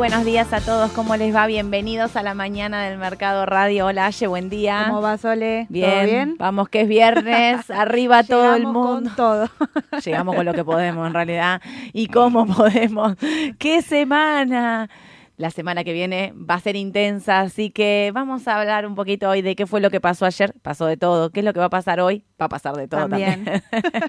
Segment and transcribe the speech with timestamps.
[0.00, 1.46] Buenos días a todos, ¿cómo les va?
[1.46, 3.84] Bienvenidos a la mañana del Mercado Radio.
[3.84, 4.84] Hola, Aye, buen día.
[4.86, 5.66] ¿Cómo va, Sole?
[5.68, 6.36] Bien, ¿Todo bien?
[6.38, 9.10] vamos que es viernes, arriba todo el Llegamos mundo.
[9.10, 9.48] con todo.
[10.02, 11.60] Llegamos con lo que podemos en realidad.
[11.92, 13.14] ¿Y cómo podemos?
[13.58, 14.88] ¡Qué semana!
[15.36, 19.28] La semana que viene va a ser intensa, así que vamos a hablar un poquito
[19.28, 20.54] hoy de qué fue lo que pasó ayer.
[20.62, 21.28] Pasó de todo.
[21.28, 22.24] ¿Qué es lo que va a pasar hoy?
[22.40, 23.44] Va a pasar de todo también.
[23.44, 23.62] También.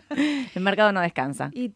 [0.55, 1.52] el mercado no descansa.
[1.53, 1.73] Y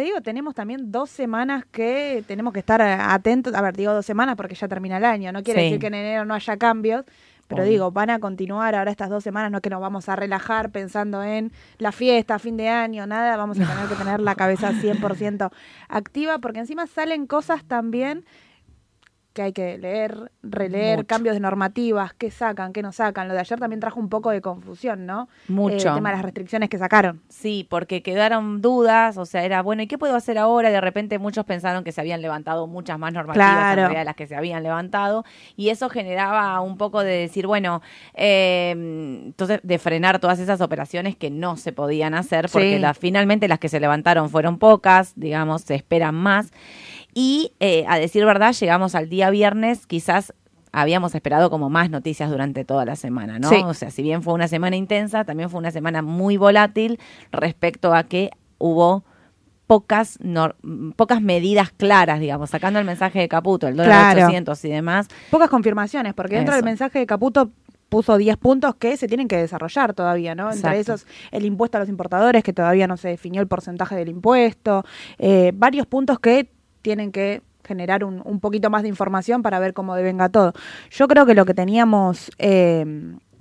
[0.00, 3.52] te digo, tenemos también dos semanas que tenemos que estar eh, atentos.
[3.52, 5.30] A ver, digo dos semanas porque ya termina el año.
[5.30, 5.64] No quiere Sí.
[5.66, 7.04] decir que en enero no haya cambios.
[7.48, 7.70] Pero Obvio.
[7.72, 10.70] digo, van a continuar ahora estas dos semanas, no es que nos vamos a relajar
[10.70, 14.72] pensando en la fiesta, fin de año, nada, vamos a tener que tener la cabeza
[14.72, 15.50] 100%
[15.88, 18.24] activa, porque encima salen cosas también
[19.32, 21.06] que hay que leer, releer, Mucho.
[21.06, 23.28] cambios de normativas, qué sacan, qué no sacan.
[23.28, 25.28] Lo de ayer también trajo un poco de confusión, ¿no?
[25.46, 25.74] Mucho.
[25.76, 27.22] Eh, el tema de las restricciones que sacaron.
[27.28, 30.68] Sí, porque quedaron dudas, o sea, era, bueno, ¿y qué puedo hacer ahora?
[30.70, 33.70] Y de repente muchos pensaron que se habían levantado muchas más normativas Claro.
[33.70, 35.24] en realidad de las que se habían levantado,
[35.56, 37.82] y eso generaba un poco de decir, bueno,
[38.14, 38.70] eh,
[39.26, 42.98] entonces de frenar todas esas operaciones que no se podían hacer, porque Sí.
[42.98, 46.50] finalmente las que se levantaron fueron pocas, digamos, se esperan más,
[47.14, 50.34] y eh, a decir verdad, llegamos al día viernes, quizás
[50.72, 53.48] habíamos esperado como más noticias durante toda la semana, ¿no?
[53.48, 53.56] Sí.
[53.64, 56.98] O sea, si bien fue una semana intensa, también fue una semana muy volátil
[57.32, 59.04] respecto a que hubo
[59.66, 60.18] pocas
[60.96, 64.26] pocas medidas claras, digamos, sacando el mensaje de Caputo, el dólar Claro.
[64.26, 65.08] 800 y demás.
[65.30, 66.58] Pocas confirmaciones, porque dentro Eso.
[66.58, 67.50] del mensaje de Caputo
[67.88, 70.48] puso 10 puntos que se tienen que desarrollar todavía, ¿no?
[70.48, 70.68] Exacto.
[70.68, 74.08] Entre esos, el impuesto a los importadores, que todavía no se definió el porcentaje del
[74.08, 74.84] impuesto,
[75.18, 76.50] eh, varios puntos que
[76.82, 80.52] tienen que generar un, un poquito más de información para ver cómo devenga todo.
[80.90, 82.84] Yo creo que lo que teníamos eh,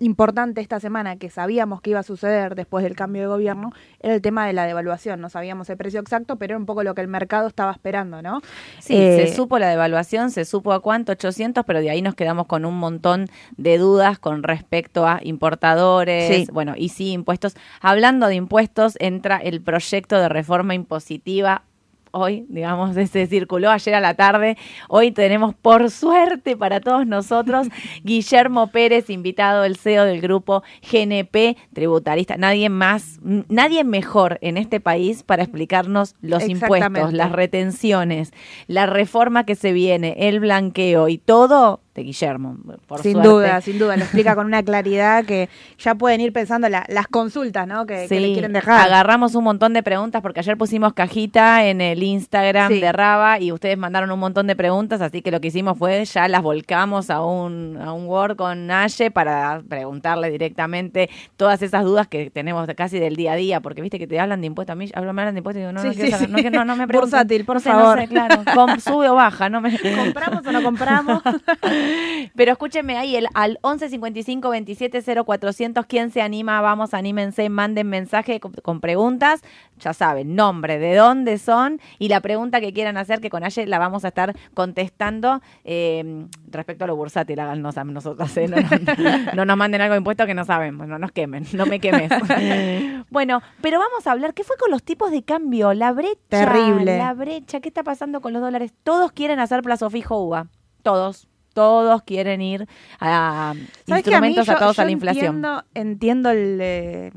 [0.02, 4.14] importante esta semana, que sabíamos que iba a suceder después del cambio de gobierno, era
[4.14, 5.20] el tema de la devaluación.
[5.20, 8.22] No sabíamos el precio exacto, pero era un poco lo que el mercado estaba esperando,
[8.22, 8.42] ¿no?
[8.80, 12.16] Sí, Eh, se supo la devaluación, se supo a cuánto, 800, pero de ahí nos
[12.16, 16.48] quedamos con un montón de dudas con respecto a importadores, Sí.
[16.52, 17.56] bueno, y sí, impuestos.
[17.82, 21.64] Hablando de impuestos, entra el proyecto de reforma impositiva
[22.12, 24.58] hoy, digamos, ese circuló ayer a la tarde.
[24.88, 27.68] Hoy tenemos, por suerte para todos nosotros,
[28.04, 32.38] Guillermo Pérez, invitado, el CEO del grupo GNP, tributarista.
[32.38, 38.32] Nadie más, nadie mejor en este país para explicarnos los impuestos, las retenciones,
[38.68, 42.58] la reforma que se viene, el blanqueo y todo de Guillermo.
[42.88, 43.30] Por sin suerte.
[43.30, 47.08] duda, sin duda, lo explica con una claridad que ya pueden ir pensando la- las
[47.08, 47.86] consultas, ¿no?
[47.86, 48.82] Que, que le quieren dejar.
[48.88, 52.80] Agarramos un montón de preguntas porque ayer pusimos cajita en el Instagram Sí.
[52.80, 56.04] de Raba y ustedes mandaron un montón de preguntas, así que lo que hicimos fue
[56.06, 61.84] ya las volcamos a un, a un Word con Naye para preguntarle directamente todas esas
[61.84, 64.74] dudas que tenemos casi del día a día, porque viste que te hablan de impuestos,
[64.74, 66.60] a mí hablan- me hablan de impuestos y digo, no, Sí, no, quiero saber, no,
[66.60, 67.12] no, no me pregunten.
[67.12, 67.96] Bursátil, por favor.
[67.98, 68.44] No sé, claro,
[68.80, 69.78] sube o baja, no me...
[69.98, 71.22] ¿Compramos o no compramos?
[72.36, 76.62] Pero escúchenme ahí, el, al 11 55 27 0400, ¿quién se anima?
[76.62, 79.42] Vamos, anímense, manden mensaje con, con preguntas.
[79.80, 83.66] Ya saben, nombre, de dónde son y la pregunta que quieran hacer, que con Aye
[83.66, 87.40] la vamos a estar contestando eh, respecto a lo bursátil.
[87.40, 88.48] Háganos a nosotros, ¿eh?
[88.48, 91.66] no, no- no nos manden algo de impuesto que no saben, no nos quemen, no
[91.66, 92.12] me quemes.
[93.10, 95.74] bueno, pero vamos a hablar, ¿qué fue con los tipos de cambio?
[95.74, 96.18] La brecha.
[96.28, 96.98] Terrible.
[96.98, 98.74] La brecha, ¿qué está pasando con los dólares?
[98.84, 100.48] Todos quieren hacer plazo fijo UVA.
[100.84, 101.29] Todos.
[101.54, 102.68] Todos quieren ir
[103.00, 103.52] a.
[103.52, 105.26] A mí instrumentos yo- atados yo a la inflación.
[105.38, 106.60] Entiendo, entiendo el.
[106.62, 107.12] eh,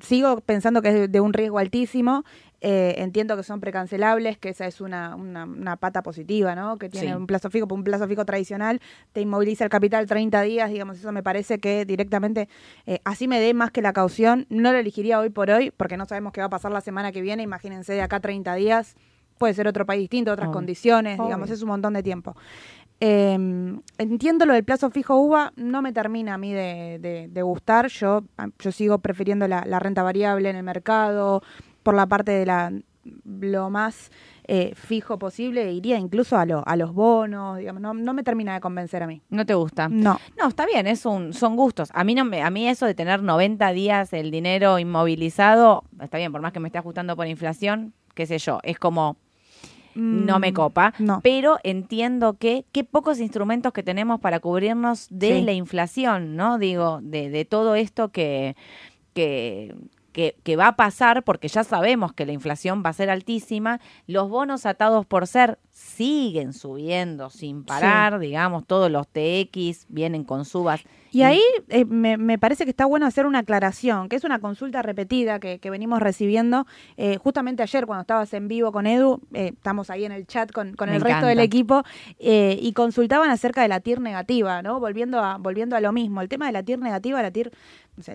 [0.00, 2.24] sigo pensando que es de, un riesgo altísimo.
[2.62, 6.76] eh, entiendo que son precancelables, que esa es una, una, una pata positiva, ¿no?
[6.76, 7.14] Que tiene Sí.
[7.14, 8.82] un plazo fijo, un plazo fijo tradicional,
[9.14, 12.50] te inmoviliza el capital 30 días, digamos, eso me parece que directamente,
[12.84, 15.96] eh, así me dé más que la caución, no lo elegiría hoy por hoy, porque
[15.96, 18.94] no sabemos qué va a pasar la semana que viene, imagínense de acá 30 días,
[19.38, 22.36] puede ser otro país distinto, otras condiciones, digamos, es un montón de tiempo.
[23.00, 23.32] Eh,
[23.98, 27.88] entiendo lo del plazo fijo UVA, no me termina a mí de, de- de gustar.
[27.88, 28.24] Yo,
[28.58, 31.42] yo sigo prefiriendo la, la renta variable en el mercado,
[31.82, 32.72] por la parte de la
[33.24, 34.10] lo más
[34.46, 38.52] eh, fijo posible, iría incluso a, lo- a los bonos, digamos, no, no me termina
[38.52, 39.22] de convencer a mí.
[39.30, 39.88] ¿No te gusta?
[39.88, 40.20] No.
[40.38, 41.88] No, está bien, es un, son gustos.
[41.94, 46.18] A mí no me, a mí eso de tener 90 días el dinero inmovilizado, está
[46.18, 49.16] bien, por más que me esté ajustando por inflación, qué sé yo, es como
[49.94, 51.20] no me Mm, copa, No.
[51.22, 55.44] pero entiendo que qué pocos instrumentos que tenemos para cubrirnos de Sí.
[55.44, 56.58] la inflación, ¿no?
[56.58, 58.56] Digo, de, de todo esto que,
[59.14, 59.74] que,
[60.12, 63.80] que, que va a pasar, porque ya sabemos que la inflación va a ser altísima,
[64.06, 70.44] los bonos atados por ser siguen subiendo sin parar, digamos, todos los TX vienen con
[70.44, 70.82] subas.
[71.12, 74.38] Y ahí eh, me, me, parece que está bueno hacer una aclaración, que es una
[74.38, 76.66] consulta repetida que, que venimos recibiendo.
[76.96, 80.52] Eh, justamente ayer, cuando estabas en vivo con Edu, eh, estamos ahí en el chat
[80.52, 81.82] con, con el resto del equipo,
[82.18, 84.78] y consultaban acerca de la TIR negativa, ¿no?
[84.78, 86.20] Volviendo a, volviendo a lo mismo.
[86.20, 87.50] El tema de la TIR negativa, la TIR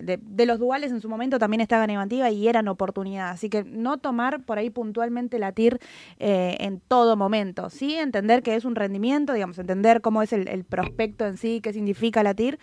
[0.02, 3.30] de, los duales en su momento también estaba negativa y eran oportunidad.
[3.30, 5.80] Así que no tomar por ahí puntualmente la TIR
[6.18, 7.55] en todo momento.
[7.70, 11.60] Sí, entender que es un rendimiento, digamos, entender cómo es el, el prospecto en sí,
[11.62, 12.58] qué significa la TIR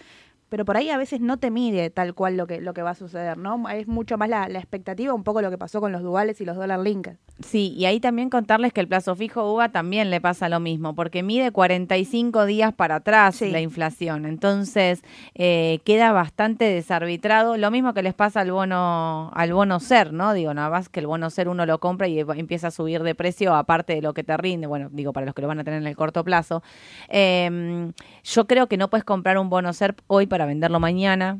[0.53, 2.91] pero por ahí a veces no te mide tal cual lo que, lo que va
[2.91, 3.67] a suceder, ¿no?
[3.69, 6.55] Es mucho más la, expectativa, un poco lo que pasó con los duales y los
[6.55, 7.15] dólar linked.
[7.43, 10.93] Sí, y ahí también contarles que el plazo fijo UVA también le pasa lo mismo,
[10.93, 15.01] porque mide 45 días para atrás la inflación, entonces
[15.33, 20.33] eh, queda bastante desarbitrado, lo mismo que les pasa al bono, al bono ser, ¿no?
[20.33, 23.15] Digo, nada más que el bono ser uno lo compra y empieza a subir de
[23.15, 25.63] precio aparte de lo que te rinde, bueno, digo, para los que lo van a
[25.63, 26.61] tener en el corto plazo.
[27.07, 27.91] Em,
[28.23, 31.39] yo creo que no puedes comprar un bono ser hoy para venderlo mañana.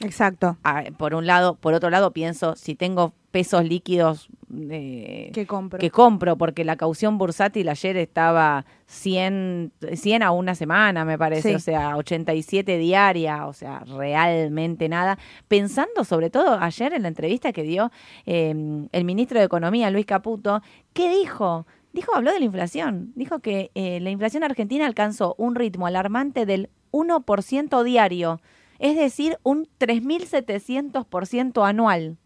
[0.00, 0.56] Exacto.
[0.64, 5.78] Ah, por un lado, por otro lado pienso, si tengo pesos líquidos que compro.
[5.78, 11.54] que compro, porque la caución bursátil ayer estaba 100, 100 a una semana, me parece,
[11.54, 15.18] o sea, 87 diaria, o sea, realmente nada.
[15.46, 17.92] Pensando sobre todo ayer en la entrevista que dio
[18.26, 20.62] em, el ministro de Economía, Luis Caputo,
[20.92, 21.66] ¿qué dijo?
[21.92, 26.46] Dijo, habló de la inflación, dijo que eh, la inflación argentina alcanzó un ritmo alarmante
[26.46, 28.40] del 1% diario,
[28.78, 32.16] es decir, un 3.700% anual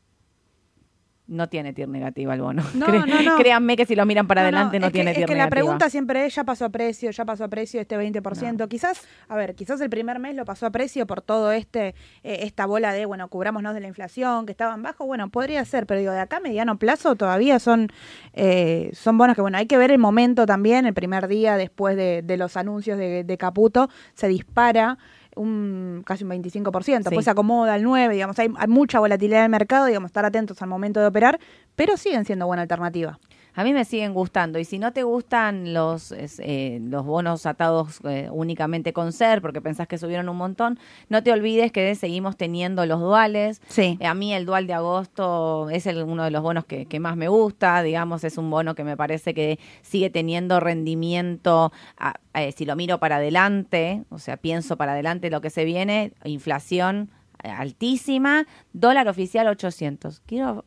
[1.27, 2.63] no tiene TIR negativa el bono.
[2.75, 3.37] No, no, no.
[3.37, 5.33] Créanme que si lo miran para adelante no, tiene que, TIR negativa.
[5.33, 7.97] Es que la pregunta siempre es, ya pasó a precio, ya pasó a precio este
[7.97, 8.69] 20%.
[8.69, 12.41] Quizás, a ver, quizás el primer mes lo pasó a precio por todo este eh,
[12.43, 16.01] esta bola de, bueno, cubrámonos de la inflación, que estaban bajo, bueno, podría ser, pero
[16.01, 17.89] digo, de acá a mediano plazo todavía son,
[18.35, 21.97] eh, son bonos que, bueno, hay que ver el momento también, el primer día después
[21.97, 24.99] de, los anuncios de, de Caputo, se dispara
[25.37, 29.45] un casi un 25%, después se acomoda al 9, digamos, hay, hay mucha volatilidad en
[29.45, 31.39] el mercado, digamos, estar atentos al momento de operar,
[31.77, 33.19] pero siguen siendo buena alternativa
[33.55, 34.59] a mí me siguen gustando.
[34.59, 39.61] Y si no te gustan los, eh, los bonos atados eh, únicamente con ser, porque
[39.61, 40.79] pensás que subieron un montón,
[41.09, 43.63] no te olvides que seguimos teniendo los duales.
[43.69, 43.97] Sí.
[44.01, 47.17] Eh, a mí el dual de agosto es el, uno de los bonos que, más
[47.17, 51.73] me gusta, digamos, es un bono que me parece que sigue teniendo rendimiento,
[52.57, 57.11] si lo miro para adelante, o sea, pienso para adelante lo que se viene, inflación
[57.43, 60.21] altísima, dólar oficial 800.
[60.21, 60.65] Quiero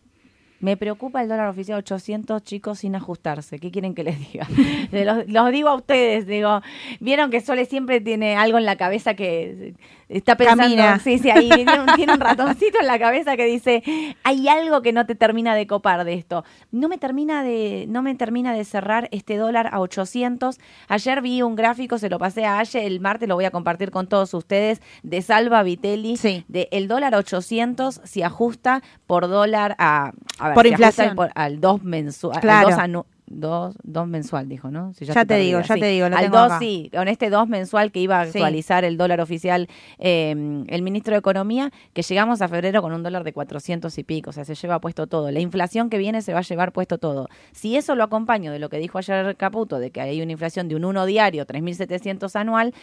[0.59, 3.59] me preocupa el dólar oficial 800, chicos, sin ajustarse.
[3.59, 4.47] ¿Qué quieren que les diga?
[5.27, 6.61] los, digo a ustedes, digo,
[6.99, 9.75] vieron que Sole siempre tiene algo en la cabeza que
[10.09, 11.49] está pensando, sí, sí, ahí
[11.95, 13.83] tiene un, ratoncito en la cabeza que dice,
[14.23, 16.43] hay algo que no te termina de copar de esto.
[16.71, 20.59] No me termina de no me termina de cerrar este dólar a 800.
[20.87, 23.91] Ayer vi un gráfico, se lo pasé a Aye, el martes lo voy a compartir
[23.91, 26.17] con todos ustedes de Salva Vitelli
[26.47, 30.13] de el dólar 800 si ajusta por dólar a,
[30.53, 34.93] por inflación al 2 mensual, claro dos, dos mensual, dijo, ¿no?
[34.93, 36.05] ya, te, digo, ya te digo.
[36.05, 39.67] Al dos, sí, con este dos mensual que iba a actualizar el dólar oficial
[39.99, 44.03] em, el ministro de Economía, que llegamos a febrero con un dólar de 400 y
[44.03, 45.29] pico, o sea, se lleva puesto todo.
[45.29, 47.27] La inflación que viene se va a llevar puesto todo.
[47.51, 50.69] Si eso lo acompaño de lo que dijo ayer Caputo, de que hay una inflación
[50.69, 52.73] de un 1 diario, 3.700 anual,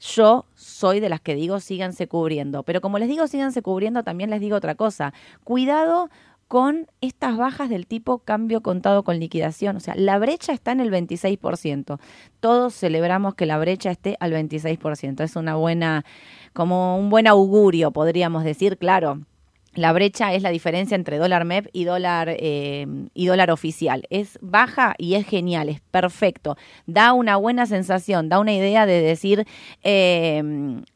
[0.00, 2.62] yo soy de las que digo síganse cubriendo.
[2.62, 5.14] Pero como les digo síganse cubriendo, también les digo otra cosa.
[5.44, 6.10] Cuidado
[6.54, 9.74] con estas bajas del tipo cambio contado con liquidación.
[9.74, 11.98] O sea, la brecha está en el 26%.
[12.38, 15.24] Todos celebramos que la brecha esté al 26%.
[15.24, 16.04] Es una buena,
[16.52, 19.18] como un buen augurio, podríamos decir, claro.
[19.74, 24.04] La brecha es la diferencia entre dólar MEP y dólar, eh, y dólar oficial.
[24.08, 26.56] Es baja y es genial, es perfecto.
[26.86, 29.44] Da una buena sensación, da una idea de decir,
[29.82, 30.40] eh,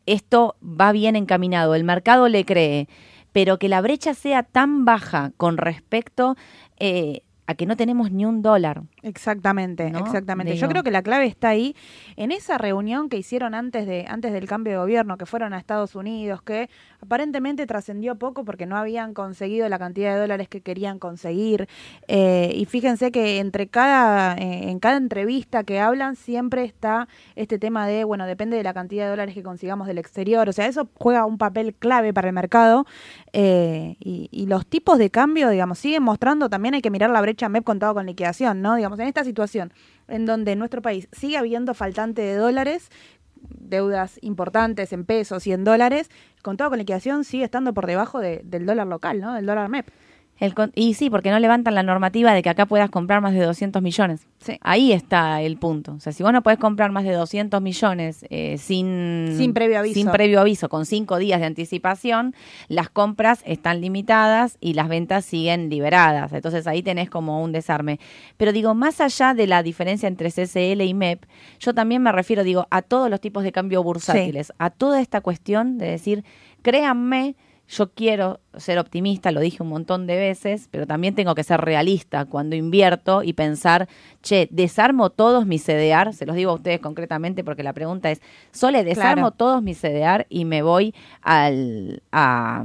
[0.07, 2.87] esto va bien encaminado, el mercado le cree
[3.33, 6.37] pero que la brecha sea tan baja con respecto
[6.79, 8.83] eh, a que no tenemos ni un dólar.
[9.03, 10.55] Exactamente, exactamente.
[10.57, 11.75] Yo creo que la clave está ahí,
[12.17, 15.59] en esa reunión que hicieron antes, de, antes del cambio de gobierno, que fueron a
[15.59, 16.69] Estados Unidos, que
[17.01, 21.69] aparentemente trascendió poco porque no habían conseguido la cantidad de dólares que querían conseguir.
[22.07, 27.59] Eh, y fíjense que entre cada, eh, en cada entrevista que hablan siempre está este
[27.59, 30.51] tema de, bueno, depende de la cantidad de dólares que consigamos del exterior.
[30.51, 32.85] O sea, eso juega un papel clave para el mercado.
[33.33, 37.23] Eh, y, y los tipos de cambio, digamos, siguen mostrando, también hay que mirar la
[37.23, 38.75] brecha MEP contado con liquidación, ¿no?
[38.75, 39.73] Digamos, en esta situación
[40.09, 42.91] en donde en nuestro país sigue habiendo faltante de dólares,
[43.41, 46.11] deudas importantes en pesos y en dólares,
[46.43, 49.35] contado con liquidación sigue estando por debajo del dólar local, ¿no?
[49.35, 49.87] Del dólar MEP.
[50.39, 53.45] El y sí, porque no levantan la normativa de que acá puedas comprar más de
[53.45, 54.27] 200 millones.
[54.39, 54.57] Sí.
[54.61, 55.95] Ahí está el punto.
[55.95, 59.81] O sea, si vos no podés comprar más de 200 millones eh, sin, Sin previo
[59.81, 59.95] aviso.
[59.95, 62.35] sin previo aviso, con cinco días de anticipación,
[62.69, 66.33] las compras están limitadas y las ventas siguen liberadas.
[66.33, 67.99] Entonces ahí tenés como un desarme.
[68.37, 71.25] Pero digo, más allá de la diferencia entre CCL y MEP,
[71.59, 75.21] yo también me refiero, digo, a todos los tipos de cambio bursátiles, a toda esta
[75.21, 76.25] cuestión de decir,
[76.63, 77.35] créanme,
[77.69, 81.61] yo quiero ser optimista, lo dije un montón de veces, pero también tengo que ser
[81.61, 83.89] realista cuando invierto y pensar,
[84.23, 88.21] che, desarmo todos mis CDR, se los digo a ustedes concretamente porque la pregunta es,
[88.53, 89.31] Sole, desarmo Claro.
[89.33, 92.65] todos mis CDR y me voy al, a,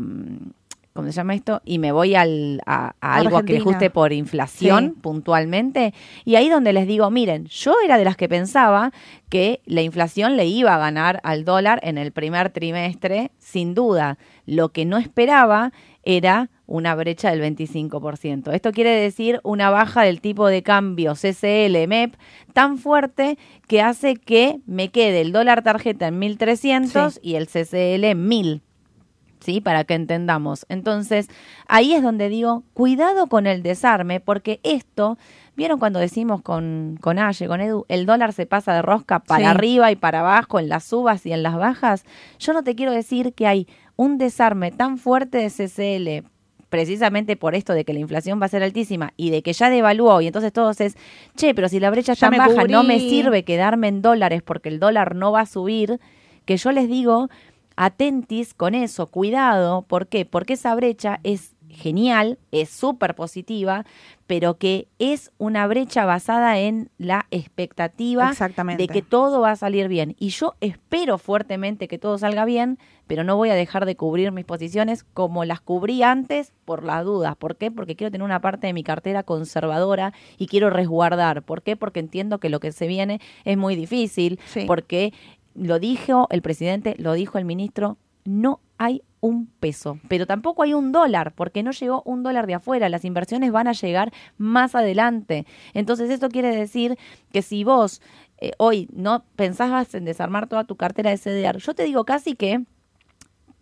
[0.94, 1.62] ¿cómo se llama esto?
[1.66, 3.62] Y me voy al, a, a algo que Argentina.
[3.62, 5.00] ajuste por inflación Sí.
[5.02, 5.94] puntualmente.
[6.26, 8.92] Y ahí donde les digo, miren, yo era de las que pensaba
[9.30, 14.18] que la inflación le iba a ganar al dólar en el primer trimestre, sin duda.
[14.46, 15.72] Lo que no esperaba
[16.04, 18.52] era una brecha del 25%.
[18.54, 22.16] Esto quiere decir una baja del tipo de cambio CCL MEP
[22.54, 27.20] tan fuerte que hace que me quede el dólar tarjeta en 1300 Sí.
[27.24, 28.62] y el CCL en 1000.
[29.44, 29.62] ¿Sí?
[29.62, 30.66] Para que entendamos.
[30.70, 31.28] Entonces,
[31.68, 35.18] ahí es donde digo, cuidado con el desarme, porque esto,
[35.56, 39.44] ¿vieron cuando decimos con, con Aye, con Edu, el dólar se pasa de rosca para
[39.46, 39.50] Sí.
[39.52, 42.06] arriba y para abajo, en las subas y en las bajas?
[42.40, 46.28] Yo no te quiero decir que hay un desarme tan fuerte de CCL
[46.70, 49.70] precisamente por esto de que la inflación va a ser altísima y de que ya
[49.70, 50.98] devaluó y entonces todos es,
[51.36, 54.80] che, pero si la brecha está baja, no me sirve quedarme en dólares porque el
[54.80, 56.00] dólar no va a subir,
[56.46, 57.30] que yo les digo,
[57.76, 60.26] atentis con eso, cuidado, ¿por qué?
[60.26, 63.84] Porque esa brecha es genial, es súper positiva,
[64.28, 68.84] pero que es una brecha basada en la expectativa Exactamente.
[68.84, 70.16] de que todo va a salir bien.
[70.20, 72.78] Y yo espero fuertemente que todo salga bien,
[73.08, 77.04] pero no voy a dejar de cubrir mis posiciones como las cubrí antes por las
[77.04, 77.36] dudas.
[77.36, 77.72] ¿Por qué?
[77.72, 81.42] Porque quiero tener una parte de mi cartera conservadora y quiero resguardar.
[81.42, 81.76] ¿Por qué?
[81.76, 84.66] Porque entiendo que lo que se viene es muy difícil, Sí.
[84.68, 85.12] porque
[85.56, 90.74] lo dijo el presidente, lo dijo el ministro, no hay un peso, pero tampoco hay
[90.74, 94.76] un dólar, porque no llegó un dólar de afuera, las inversiones van a llegar más
[94.76, 95.46] adelante.
[95.74, 96.98] Entonces esto quiere decir
[97.32, 98.02] que si vos
[98.40, 102.36] eh, hoy no pensabas en desarmar toda tu cartera de CDR, yo te digo casi
[102.36, 102.66] que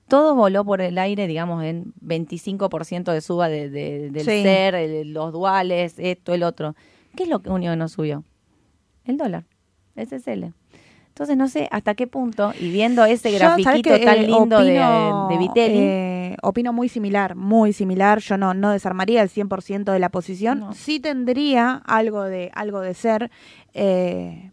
[0.08, 4.42] todo voló por el aire, digamos, en 25% de suba de, de- del Sí.
[4.44, 6.76] SER, el- los duales, esto, el otro.
[7.16, 8.24] ¿Qué es lo único que no subió?
[9.06, 9.46] El dólar,
[9.96, 10.54] CCL.
[11.22, 14.58] Entonces no sé hasta qué punto, y viendo ese Yo, ¿sabés grafiquito tan Eh, lindo
[14.64, 18.18] de- opino, de, Vitelli, eh, opino muy similar, muy similar.
[18.22, 20.62] Yo no, no desarmaría el 100% de la posición.
[20.62, 20.74] No.
[20.74, 23.30] Sí tendría algo de, algo de ser,
[23.76, 24.50] eh,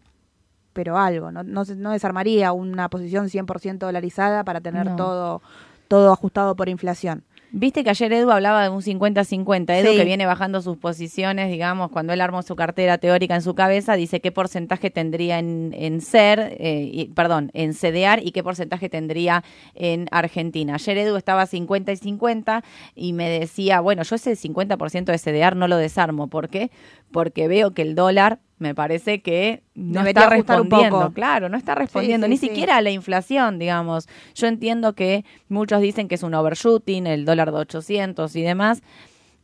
[0.73, 1.31] pero algo.
[1.31, 4.95] No, no, no desarmaría una posición 100% dolarizada para tener No.
[4.95, 5.41] todo,
[5.87, 7.23] todo ajustado por inflación.
[7.51, 9.75] Viste que ayer Edu hablaba de un 50-50.
[9.79, 9.97] Edu Sí.
[9.97, 13.95] que viene bajando sus posiciones, digamos, cuando él armó su cartera teórica en su cabeza,
[13.95, 18.87] dice qué porcentaje tendría en, en SER, eh, y- perdón, en CDR y qué porcentaje
[18.87, 20.75] tendría en Argentina.
[20.75, 22.63] Ayer Edu estaba 50 y 50
[22.95, 26.27] y me decía, bueno, yo ese 50% de CDR no lo desarmo.
[26.27, 26.69] ¿Por qué?
[27.11, 30.99] Porque veo que el dólar me parece que no Debería está ajustar un respondiendo.
[30.99, 31.13] poco.
[31.13, 32.47] Claro, no está respondiendo, sí, ni sí.
[32.47, 34.07] siquiera a la inflación, digamos.
[34.35, 38.81] Yo entiendo que muchos dicen que es un overshooting, el dólar de 800 y demás.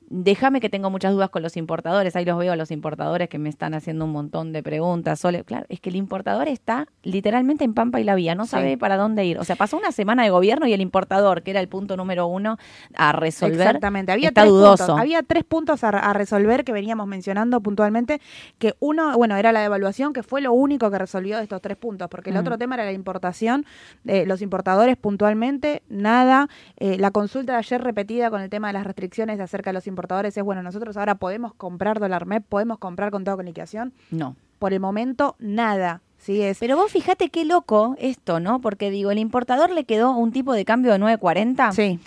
[0.07, 2.15] Déjame que tengo muchas dudas con los importadores.
[2.15, 5.19] Ahí los veo a los importadores que me están haciendo un montón de preguntas.
[5.19, 8.51] Sole, claro, es que el importador está literalmente en Pampa y la Vía, no Sí.
[8.51, 9.39] sabe para dónde ir.
[9.39, 12.27] O sea, pasó una semana de gobierno y el importador, que era el punto número
[12.27, 12.57] uno
[12.95, 14.11] a resolver, Exactamente.
[14.11, 14.85] Había está tres dudoso.
[14.85, 15.01] Puntos.
[15.01, 18.21] Había tres puntos a, a resolver que veníamos mencionando puntualmente.
[18.59, 21.77] Que uno, bueno, era la devaluación, que fue lo único que resolvió de estos tres
[21.77, 22.09] puntos.
[22.09, 22.39] Porque el Mm.
[22.39, 23.65] otro tema era la importación.
[24.05, 26.47] eh, los importadores puntualmente, nada.
[26.77, 29.87] Eh, la consulta de ayer repetida con el tema de las restricciones acerca de los
[29.87, 29.94] importadores
[30.25, 33.93] es, bueno, nosotros ahora podemos comprar dólar MEP, podemos comprar con toda con liquidación.
[34.11, 34.35] No.
[34.59, 36.01] Por el momento, nada.
[36.17, 36.59] Sí, es.
[36.59, 38.61] Pero vos fíjate qué loco esto, ¿no?
[38.61, 41.99] Porque digo, el importador le quedó un tipo de cambio de 9.40 Sí,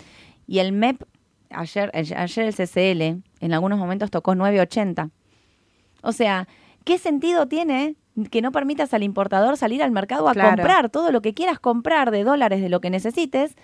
[0.47, 1.03] y el MEP,
[1.51, 5.09] ayer, ayer el CCL, en algunos momentos tocó 9.80.
[6.01, 6.47] O sea,
[6.85, 7.95] ¿qué sentido tiene
[8.31, 10.49] que no permitas al importador salir al mercado a Claro.
[10.57, 13.55] comprar todo lo que quieras comprar de dólares de lo que necesites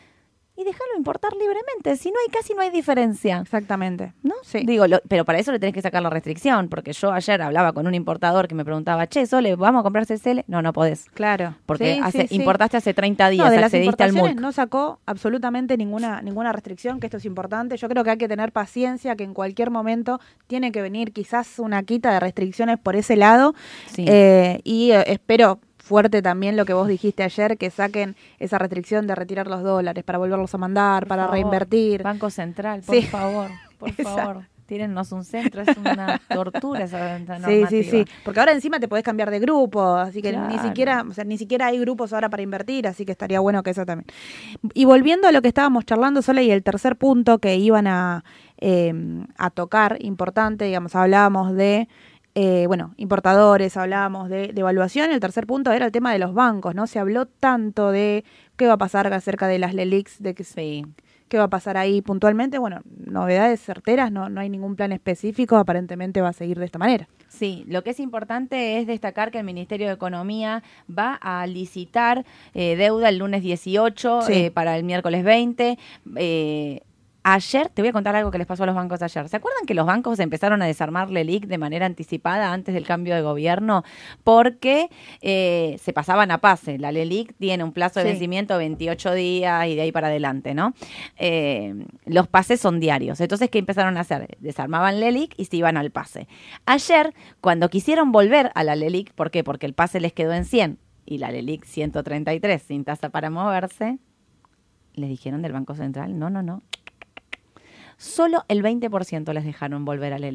[0.57, 1.95] y dejarlo importar libremente?
[1.97, 3.39] Si no hay casi no hay diferencia.
[3.41, 4.13] exactamente.
[4.23, 4.33] ¿No?
[4.43, 4.63] Sí.
[4.65, 7.73] Digo, lo- pero para eso le tenés que sacar la restricción, porque yo ayer hablaba
[7.73, 10.43] con un importador que me preguntaba, che, Sole, ¿vamos a comprar CCL?
[10.47, 11.05] No, no podés.
[11.13, 11.55] Claro.
[11.65, 14.41] Porque Sí, hace, sí, importaste hace 30 días, No, de las accediste al importaciones MUC.
[14.41, 17.77] no sacó absolutamente ninguna ninguna restricción, que esto es importante.
[17.77, 21.59] Yo creo que hay que tener paciencia, que en cualquier momento tiene que venir quizás
[21.59, 23.53] una quita de restricciones por ese lado.
[23.87, 24.05] Sí.
[24.07, 29.05] Eh, y eh, espero fuerte también lo que vos dijiste ayer, que saquen esa restricción
[29.07, 32.01] de retirar los dólares para volverlos a mandar, Por para favor, reinvertir.
[32.03, 33.01] Banco Central, por Sí.
[33.03, 33.51] favor.
[33.77, 34.09] Por Exacto.
[34.15, 37.67] favor, tírennos un centro, es una tortura esa Sí, normativa.
[37.69, 38.05] sí, sí.
[38.23, 41.37] Porque ahora encima te podés cambiar de grupo, así que ni siquiera, o sea, ni
[41.37, 44.07] siquiera hay grupos ahora para invertir, así que estaría bueno que eso también.
[44.73, 48.23] Y volviendo a lo que estábamos charlando, Sola, y el tercer punto que iban a,
[48.57, 48.91] eh,
[49.37, 51.87] a tocar, importante, digamos, hablábamos de
[52.35, 56.33] eh, bueno, importadores, hablábamos de, de evaluación, el tercer punto era el tema de los
[56.33, 56.85] bancos, ¿no?
[56.85, 58.23] Se habló tanto de
[58.57, 60.85] qué va a pasar acerca de las LELIX, de que Sí.
[61.27, 62.59] qué va a pasar ahí puntualmente.
[62.59, 66.77] Bueno, novedades certeras, no, no hay ningún plan específico, aparentemente va a seguir de esta
[66.77, 67.07] manera.
[67.29, 72.25] Sí, lo que es importante es destacar que el Ministerio de Economía va a licitar
[72.53, 74.33] eh, deuda el lunes 18 Sí.
[74.33, 75.77] eh, para el miércoles 20.
[76.17, 76.81] Eh,
[77.27, 79.27] Ayer, te voy a contar algo que les pasó a los bancos ayer.
[79.29, 83.15] ¿Se acuerdan que los bancos empezaron a desarmar LELIC de manera anticipada antes del cambio
[83.15, 83.83] de gobierno?
[84.23, 84.89] Porque
[85.21, 86.77] eh, se pasaban a pase.
[86.77, 88.11] La LELIC tiene un plazo de Sí.
[88.11, 90.75] vencimiento 28 días y de ahí para adelante, ¿no?
[91.17, 91.73] Eh,
[92.05, 93.19] los pases son diarios.
[93.19, 94.37] Entonces, ¿qué empezaron a hacer?
[94.39, 96.27] Desarmaban LELIC y se iban al pase.
[96.67, 99.43] Ayer, cuando quisieron volver a la LELIC, ¿por qué?
[99.43, 100.77] Porque el pase les quedó en 100
[101.07, 103.97] y la LELIC 133 sin tasa para moverse,
[104.93, 106.61] les dijeron del Banco Central, no, no, no.
[107.97, 110.31] Solo el 20% les dejaron volver a la.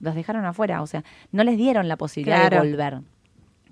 [0.00, 2.62] Los dejaron afuera, o sea, no les dieron la posibilidad Claro.
[2.64, 3.00] de volver.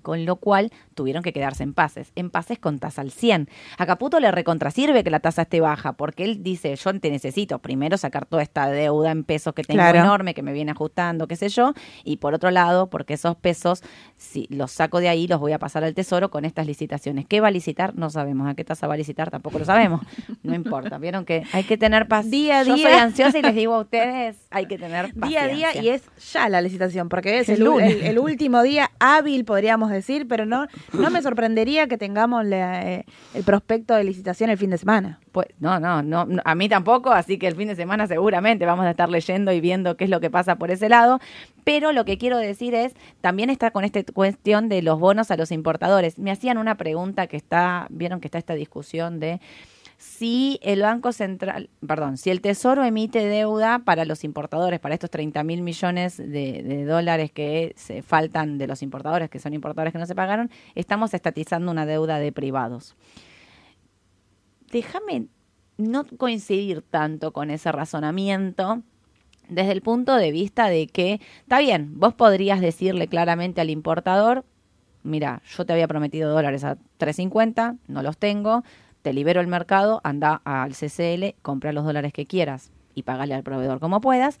[0.01, 3.49] Con lo cual tuvieron que quedarse en pases, en pases con tasa al 100.
[3.77, 7.59] A Caputo le recontrasirve que la tasa esté baja, porque él dice, yo te necesito
[7.59, 9.99] primero sacar toda esta deuda en pesos que tengo Claro.
[9.99, 13.83] enorme, que me viene ajustando, qué sé yo, y por otro lado, porque esos pesos,
[14.17, 17.25] si los saco de ahí, los voy a pasar al tesoro con estas licitaciones.
[17.27, 17.95] ¿Qué va a licitar?
[17.95, 18.47] No sabemos.
[18.49, 19.29] ¿A qué tasa va a licitar?
[19.31, 20.01] Tampoco lo sabemos.
[20.43, 20.97] No importa.
[20.97, 22.29] Vieron que hay que tener paz.
[22.29, 22.89] Día a Yo día.
[22.89, 25.81] soy ansiosa y les digo a ustedes, hay que tener Día a día paciencia.
[25.83, 26.03] y es
[26.33, 31.09] ya la licitación, porque es el- el último día hábil, podríamos decir, pero no, no
[31.09, 35.19] me sorprendería que tengamos eh, el prospecto de licitación el fin de semana.
[35.31, 38.85] Pues, no, no, no, a mí tampoco, así que el fin de semana seguramente vamos
[38.85, 41.19] a estar leyendo y viendo qué es lo que pasa por ese lado.
[41.63, 45.37] Pero lo que quiero decir es, también está con esta cuestión de los bonos a
[45.37, 46.17] los importadores.
[46.17, 49.39] Me hacían una pregunta que está, vieron que está esta discusión de
[50.01, 55.11] si el Banco Central, perdón, si el Tesoro emite deuda para los importadores, para estos
[55.11, 59.99] 30 mil millones de, dólares que se faltan de los importadores, que son importadores que
[59.99, 62.95] no se pagaron, estamos estatizando una deuda de privados.
[64.71, 65.27] Déjame
[65.77, 68.81] no coincidir tanto con ese razonamiento
[69.49, 74.45] desde el punto de vista de que, está bien, vos podrías decirle claramente al importador,
[75.03, 78.63] mira, yo te había prometido dólares a 3.50, no los tengo,
[79.01, 83.43] te libero el mercado, anda al CCL, compra los dólares que quieras y pagale al
[83.43, 84.39] proveedor como puedas.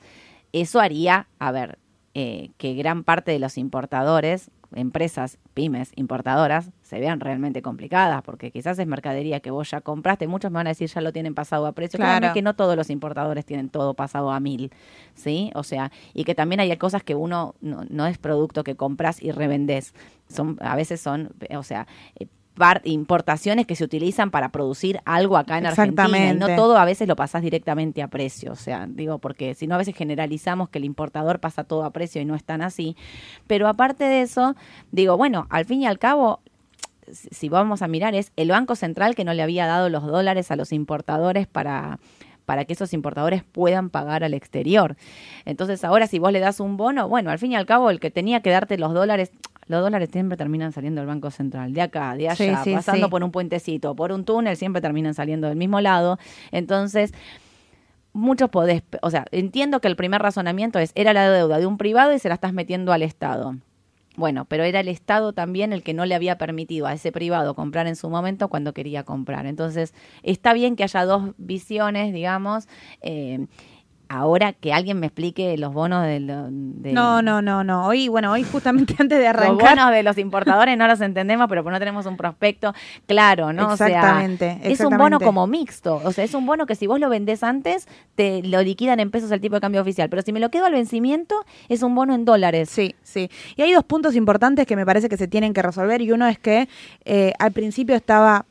[0.53, 1.79] Eso haría, a ver,
[2.13, 8.51] eh, que gran parte de los importadores, empresas, pymes, importadoras, se vean realmente complicadas, porque
[8.51, 11.33] quizás es mercadería que vos ya compraste, muchos me van a decir ya lo tienen
[11.33, 12.33] pasado a precio, Claro.
[12.33, 14.71] Que no todos los importadores tienen todo pasado a mil,
[15.13, 15.51] ¿sí?
[15.55, 19.21] O sea, y que también hay cosas que uno no, no es producto que compras
[19.21, 19.93] y revendés,
[20.27, 21.87] son, a veces son, o sea,
[22.19, 22.27] eh,
[22.83, 27.07] importaciones que se utilizan para producir algo acá en Argentina y no todo a veces
[27.07, 30.77] lo pasas directamente a precio, o sea, digo porque si no a veces generalizamos que
[30.77, 32.95] el importador pasa todo a precio y no es tan así,
[33.47, 34.55] pero aparte de eso,
[34.91, 36.41] digo, bueno, al fin y al cabo
[37.11, 40.05] si si vamos a mirar es el Banco Central que no le había dado los
[40.05, 41.99] dólares a los importadores para
[42.45, 44.97] para que esos importadores puedan pagar al exterior.
[45.45, 47.99] Entonces ahora si vos le das un bono, bueno, al fin y al cabo el
[47.99, 49.31] que tenía que darte los dólares,
[49.67, 53.07] los dólares siempre terminan saliendo del Banco Central, de acá, de allá, Sí, sí, pasando
[53.07, 53.11] sí.
[53.11, 56.17] por un puentecito, por un túnel, siempre terminan saliendo del mismo lado.
[56.51, 57.13] Entonces,
[58.13, 61.77] muchos podés, o sea, entiendo que el primer razonamiento es, era la deuda de un
[61.77, 63.55] privado y se la estás metiendo al Estado.
[64.17, 67.55] Bueno, pero era el Estado también el que no le había permitido a ese privado
[67.55, 69.45] comprar en su momento cuando quería comprar.
[69.45, 72.67] Entonces, está bien que haya dos visiones, digamos.
[73.01, 73.45] eh,
[74.11, 77.87] ahora que alguien me explique los bonos de, lo- de- No, no, no, no.
[77.87, 79.77] Hoy, bueno, hoy justamente antes de Los arrancar.
[79.77, 82.73] bonos de los importadores no los entendemos, pero pues no tenemos un prospecto
[83.07, 83.71] claro, ¿no?
[83.73, 86.01] Exactamente, O sea, es un bono como mixto.
[86.03, 89.11] O sea, es un bono que si vos lo vendés antes, te lo liquidan en
[89.11, 90.09] pesos el tipo de cambio oficial.
[90.09, 91.35] Pero si me lo quedo al vencimiento,
[91.69, 92.69] es un bono en dólares.
[92.69, 93.29] Sí, sí.
[93.55, 96.01] Y hay dos puntos importantes que me parece que se tienen que resolver.
[96.01, 96.67] Y uno es que
[97.05, 98.45] eh, al principio estaba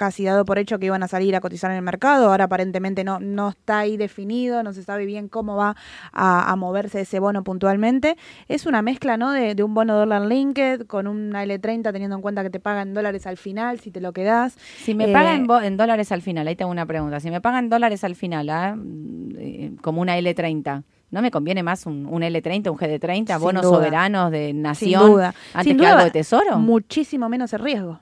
[0.00, 2.30] casi dado por hecho que iban a salir a cotizar en el mercado.
[2.30, 5.76] Ahora aparentemente no, no está ahí definido, no se sabe bien cómo va
[6.12, 8.16] a, a moverse ese bono puntualmente.
[8.48, 9.30] Es una mezcla, ¿no?
[9.32, 12.94] De, de un bono dólar linked con una L30 teniendo en cuenta que te pagan
[12.94, 14.56] dólares al final si te lo quedás.
[14.78, 17.20] Si me Eh, pagan en, bo- en dólares al final, ahí tengo una pregunta.
[17.20, 18.74] Si me pagan dólares al final, ¿ah?
[18.74, 23.40] Mm, eh, como una L30, ¿no me conviene más un, un L30, un GD30, Sin
[23.42, 23.76] bonos duda.
[23.76, 25.34] soberanos de Sin nación duda.
[25.52, 26.58] antes Sin que algo de tesoro?
[26.58, 28.00] Muchísimo menos el riesgo.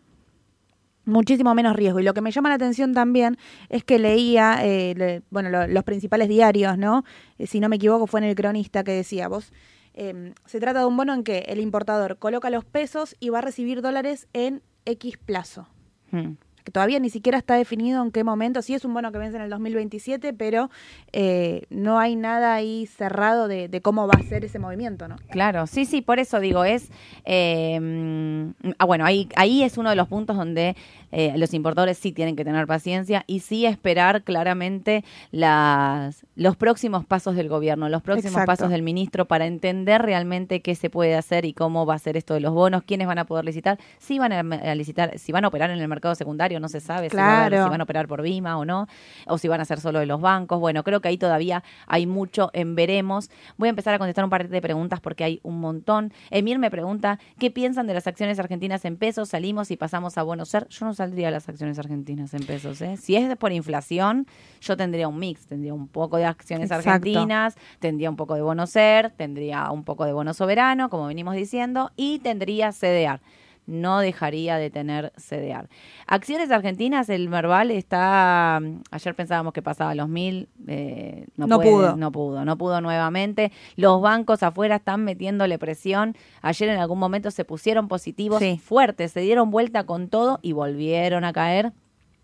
[1.08, 2.00] Muchísimo menos riesgo.
[2.00, 3.36] Y lo que me llama la atención también
[3.68, 7.04] es que leía, eh, le- bueno, lo- los principales diarios, ¿no?
[7.38, 9.52] Eh, si no me equivoco, fue en el cronista que decía, vos,
[9.94, 13.38] eh, se trata de un bono en que el importador coloca los pesos y va
[13.38, 15.66] a recibir dólares en X plazo.
[16.12, 16.34] Hmm.
[16.68, 18.60] Que todavía ni siquiera está definido en qué momento.
[18.60, 20.68] Sí es un bono que vence en el 2027, pero
[21.14, 25.16] eh, no hay nada ahí cerrado de, cómo va a ser ese movimiento, ¿no?
[25.30, 26.90] Claro, sí, sí, por eso digo, es...
[27.24, 30.76] eh, mm, ah, bueno, ahí es uno de los puntos donde
[31.12, 37.04] eh, los importadores sí tienen que tener paciencia y sí esperar claramente las, los próximos
[37.04, 38.46] pasos del gobierno, los próximos Exacto.
[38.46, 42.16] pasos del ministro para entender realmente qué se puede hacer y cómo va a ser
[42.16, 45.44] esto de los bonos, quiénes van a poder licitar, si van a, licitar, si van
[45.44, 47.64] a operar en el mercado secundario, no se sabe si, a Claro.
[47.64, 48.86] si van a operar por Bima o no,
[49.26, 50.60] o si van a ser solo de los bancos.
[50.60, 53.30] Bueno, creo que ahí todavía hay mucho en veremos.
[53.56, 56.12] Voy a empezar a contestar un par de preguntas porque hay un montón.
[56.30, 59.30] Emir me pregunta, ¿qué piensan de las acciones argentinas en pesos?
[59.30, 60.68] Salimos y pasamos a Buenos Aires.
[60.70, 62.80] Yo no saldría las acciones argentinas en pesos.
[62.82, 62.96] ¿eh?
[62.96, 64.26] Si es por inflación,
[64.60, 65.46] yo tendría un mix.
[65.46, 66.90] Tendría un poco de acciones Exacto.
[66.90, 71.34] argentinas, tendría un poco de bono SER, tendría un poco de bono soberano, como venimos
[71.34, 73.20] diciendo, y tendría CDR
[73.68, 75.68] no dejaría de tener CDR.
[76.06, 81.56] Acciones argentinas, el Merval está, mm, ayer pensábamos que pasaba los mil, eh, no, No
[81.58, 81.96] puede, pudo.
[81.96, 83.52] no pudo, no pudo nuevamente.
[83.76, 86.16] Los bancos afuera están metiéndole presión.
[86.42, 88.58] Ayer en algún momento se pusieron positivos Sí.
[88.58, 91.72] fuertes, se dieron vuelta con todo y volvieron a caer.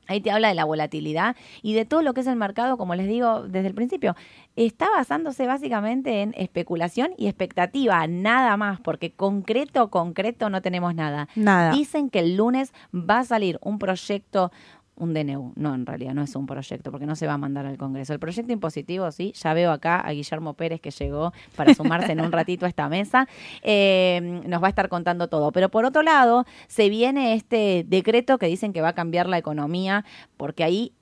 [0.07, 2.95] Ahí te habla de la volatilidad y de todo lo que es el mercado, como
[2.95, 4.17] les digo desde el principio.
[4.57, 11.29] Está basándose básicamente en especulación y expectativa, nada más, porque concreto, concreto no tenemos nada.
[11.35, 11.73] Nada.
[11.73, 14.53] Dicen que el lunes va a salir un proyecto,
[14.97, 15.53] un DNU.
[15.57, 18.13] No, en realidad no es un proyecto, porque no se va a mandar al Congreso.
[18.13, 22.21] El proyecto impositivo, sí, ya veo acá a Guillermo Pérez que llegó para sumarse en
[22.21, 23.29] un ratito a esta mesa.
[23.63, 25.53] Eh, nos va a estar contando todo.
[25.53, 29.39] Pero por otro lado, se viene este decreto que dicen que va a cambiar la
[29.39, 30.05] economía,
[30.37, 30.93] porque ahí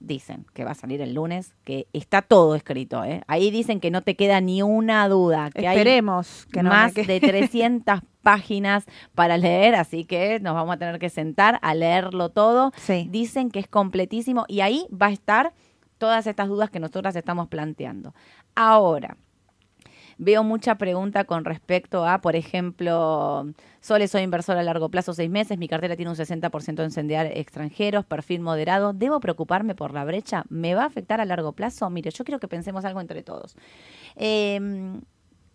[0.00, 3.04] dicen que va a salir el lunes, que está todo escrito.
[3.04, 3.22] ¿eh?
[3.26, 5.50] Ahí dicen que no te queda ni una duda.
[5.50, 8.84] Que hay Esperemos que no me más de 300 páginas
[9.14, 12.72] para leer, así que nos vamos a tener que sentar a leerlo todo.
[12.76, 13.08] Sí.
[13.10, 15.52] Dicen que es completísimo y ahí va a estar
[15.98, 18.14] todas estas dudas que nosotras estamos planteando.
[18.54, 19.16] Ahora,
[20.18, 23.46] veo mucha pregunta con respecto a, por ejemplo,
[23.80, 27.38] Sole, soy inversor a largo plazo, seis meses, mi cartera tiene un 60% en CDR
[27.38, 30.44] extranjeros, perfil moderado, ¿debo preocuparme por la brecha?
[30.48, 31.88] ¿Me va a afectar a largo plazo?
[31.88, 33.56] Mire, yo quiero que pensemos algo entre todos.
[34.16, 34.60] Eh,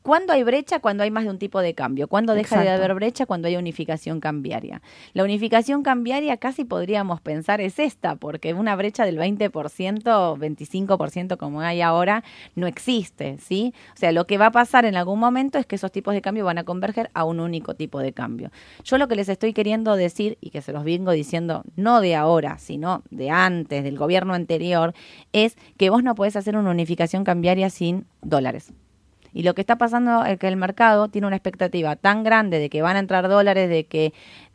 [0.04, 0.80] ¿Cuándo hay brecha?
[0.80, 2.10] Cuando hay más de un tipo de cambio.
[2.10, 3.26] ¿Cuándo deja de haber brecha?
[3.26, 4.82] Cuando hay unificación cambiaria.
[5.14, 11.62] La unificación cambiaria casi podríamos pensar es esta, porque una brecha del 20%, 25% como
[11.62, 13.74] hay ahora, no existe, ¿sí?
[13.94, 16.22] O sea, lo que va a pasar en algún momento es que esos tipos de
[16.22, 18.52] cambio van a converger a un único tipo de cambio.
[18.84, 22.16] Yo lo que les estoy queriendo decir, y que se los vengo diciendo no de
[22.16, 24.94] ahora, sino de antes, del gobierno anterior,
[25.32, 28.74] es que vos no podés hacer una unificación cambiaria sin dólares.
[29.34, 32.70] Y lo que está pasando es que el mercado tiene una expectativa tan grande de
[32.70, 34.14] que van a entrar dólares, de que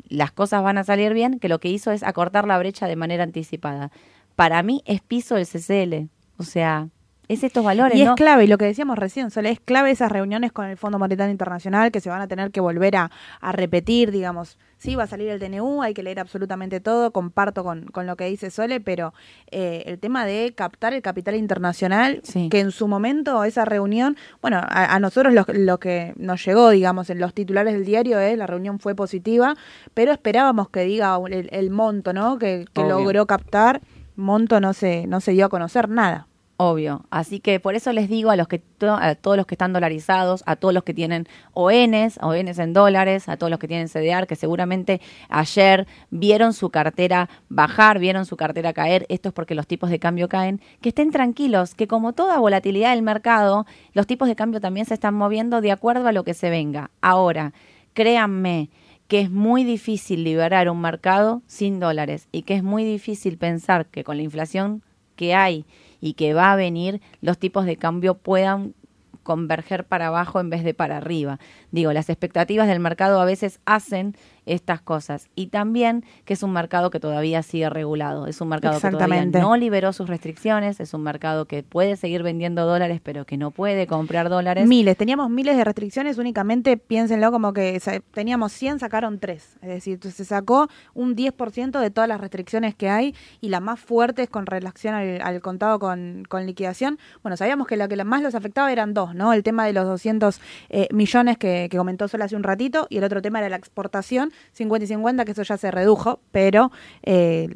[0.08, 2.96] las cosas van a salir bien, que lo que hizo es acortar la brecha de
[2.96, 3.90] manera anticipada.
[4.36, 6.08] Para mí es piso del CCL.
[6.38, 6.88] O sea,
[7.28, 10.10] es estos valores, Y es clave, y lo que decíamos recién, Sole, es clave esas
[10.10, 13.10] reuniones con el Fondo Monetario Internacional que se van a tener que volver a,
[13.40, 17.64] a repetir, digamos, sí, va a salir el DNU, hay que leer absolutamente todo, comparto
[17.64, 19.12] con, con lo que dice Sole, pero
[19.50, 22.48] eh, el tema de captar el capital internacional, Sí.
[22.48, 26.70] que en su momento esa reunión, bueno, a, a nosotros lo, lo que nos llegó,
[26.70, 29.54] digamos, en los titulares del diario es, la reunión fue positiva,
[29.94, 32.38] pero esperábamos que diga el, el monto, ¿no?
[32.38, 33.80] Que, que logró captar,
[34.16, 36.27] monto no se, no se dio a conocer nada.
[36.60, 37.04] Obvio.
[37.10, 40.42] Así que por eso les digo a los que a todos los que están dolarizados,
[40.44, 44.26] a todos los que tienen ONs, ONs en dólares, a todos los que tienen CDR,
[44.26, 49.68] que seguramente ayer vieron su cartera bajar, vieron su cartera caer, esto es porque los
[49.68, 54.26] tipos de cambio caen, que estén tranquilos, que como toda volatilidad del mercado, los tipos
[54.26, 56.90] de cambio también se están moviendo de acuerdo a lo que se venga.
[57.00, 57.52] Ahora,
[57.94, 58.68] créanme
[59.06, 63.86] que es muy difícil liberar un mercado sin dólares y que es muy difícil pensar
[63.86, 64.82] que con la inflación
[65.14, 65.64] que hay
[66.00, 68.74] y que va a venir, los tipos de cambio puedan
[69.22, 71.38] converger para abajo en vez de para arriba.
[71.70, 74.16] Digo, las expectativas del mercado a veces hacen
[74.48, 75.28] estas cosas.
[75.34, 78.26] Y también que es un mercado que todavía sigue regulado.
[78.26, 80.80] Es un mercado que todavía no liberó sus restricciones.
[80.80, 84.66] Es un mercado que puede seguir vendiendo dólares, pero que no puede comprar dólares.
[84.66, 87.80] Miles, teníamos miles de restricciones, únicamente piénsenlo como que
[88.12, 89.58] teníamos 100, sacaron 3.
[89.62, 93.78] Es decir, se sacó un 10% de todas las restricciones que hay y las más
[93.78, 96.98] fuertes con relación al, al contado con, con liquidación.
[97.22, 99.32] Bueno, sabíamos que lo que más los afectaba eran dos, ¿no?
[99.32, 102.98] El tema de los 200 eh, millones que, que comentó Sol hace un ratito y
[102.98, 106.70] el otro tema era la exportación, 50 y 50, que eso ya se redujo, pero
[107.02, 107.48] eh,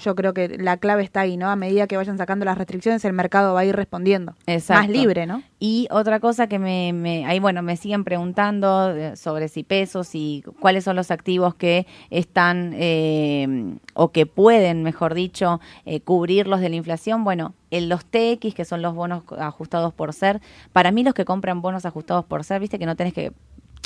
[0.00, 1.50] yo creo que la clave está ahí, ¿no?
[1.50, 4.34] A medida que vayan sacando las restricciones, el mercado va a ir respondiendo.
[4.46, 4.82] Exacto.
[4.82, 5.42] Más libre, ¿no?
[5.58, 10.14] Y otra cosa que me, me ahí bueno, me siguen preguntando eh, sobre si pesos
[10.14, 16.60] y cuáles son los activos que están eh, o que pueden, mejor dicho, eh, cubrirlos
[16.60, 17.22] de la inflación.
[17.24, 20.40] Bueno, en los TX, que son los bonos ajustados por ser,
[20.72, 23.32] para mí los que compran bonos ajustados por ser, viste que no tenés que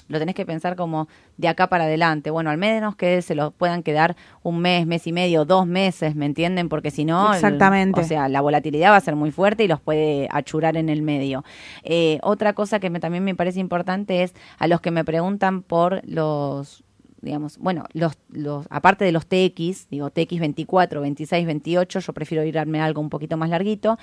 [0.08, 2.30] lo tenés que pensar como de acá para adelante.
[2.30, 6.14] Bueno, al menos que se lo puedan quedar un mes, mes y medio, dos meses,
[6.14, 6.68] ¿me entienden?
[6.68, 8.00] Porque si no, Exactamente.
[8.00, 11.02] o sea, la volatilidad va a ser muy fuerte y los puede achurar en el
[11.02, 11.44] medio.
[11.82, 15.62] Eh, otra cosa que me, también me parece importante es a los que me preguntan
[15.62, 16.83] por los
[17.24, 22.44] digamos, bueno, los, los, aparte de los TX, digo TX 24, 26, 28, yo prefiero
[22.44, 23.98] irme a algo un poquito más larguito.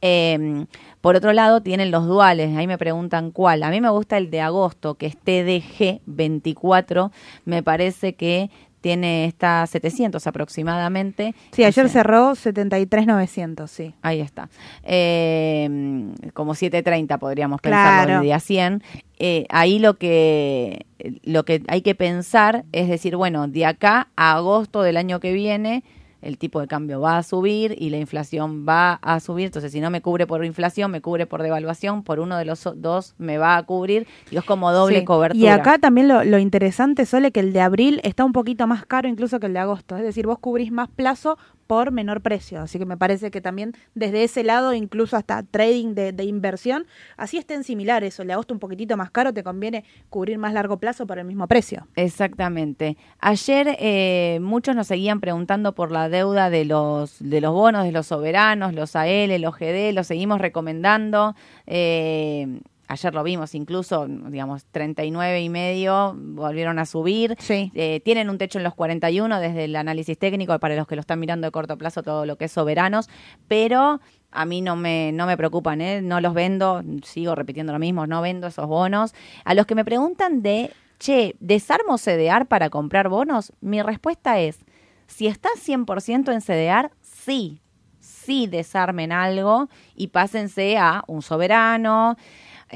[0.00, 0.66] Eh,
[1.00, 3.62] por otro lado, tienen los duales, ahí me preguntan cuál.
[3.62, 7.12] A mí me gusta el de agosto, que es TDG 24,
[7.44, 8.50] me parece que
[8.84, 11.34] tiene está 700 aproximadamente.
[11.52, 13.94] Sí, ayer cerró 73,900, sí.
[14.02, 14.50] Ahí está.
[14.82, 18.20] Eh, como 730 podríamos pensar claro.
[18.20, 18.82] el día 100.
[19.18, 20.84] Eh, ahí lo que,
[21.22, 25.32] lo que hay que pensar es decir, bueno, de acá a agosto del año que
[25.32, 25.82] viene
[26.24, 29.46] el tipo de cambio va a subir y la inflación va a subir.
[29.46, 32.68] Entonces, si no me cubre por inflación, me cubre por devaluación, por uno de los
[32.76, 35.04] dos me va a cubrir y es como doble sí.
[35.04, 35.44] cobertura.
[35.44, 38.86] Y acá también lo, lo interesante, Sole, que el de abril está un poquito más
[38.86, 39.96] caro incluso que el de agosto.
[39.96, 42.60] Es decir, vos cubrís más plazo por menor precio.
[42.60, 46.86] Así que me parece que también desde ese lado, incluso hasta trading de, de, inversión,
[47.16, 48.18] así estén similares.
[48.18, 51.18] O el de agosto un poquitito más caro, te conviene cubrir más largo plazo por
[51.18, 51.86] el mismo precio.
[51.96, 52.96] Exactamente.
[53.20, 57.92] Ayer eh, muchos nos seguían preguntando por la deuda de los, de los bonos, de
[57.92, 61.34] los soberanos, los AL, los GD, los seguimos recomendando.
[61.66, 67.36] Eh, ayer lo vimos incluso, digamos, 39 y medio volvieron a subir.
[67.38, 67.70] Sí.
[67.74, 71.00] Eh, tienen un techo en los 41 desde el análisis técnico para los que lo
[71.00, 73.08] están mirando de corto plazo todo lo que es soberanos,
[73.48, 76.02] pero a mí no me, no me preocupan, ¿eh?
[76.02, 79.14] no los vendo, sigo repitiendo lo mismo, no vendo esos bonos.
[79.44, 83.52] A los que me preguntan de, che, ¿desarmo CDR para comprar bonos?
[83.60, 84.58] Mi respuesta es,
[85.06, 87.60] si estás 100% en CDR, sí,
[88.00, 92.16] sí desarmen algo y pásense a un soberano.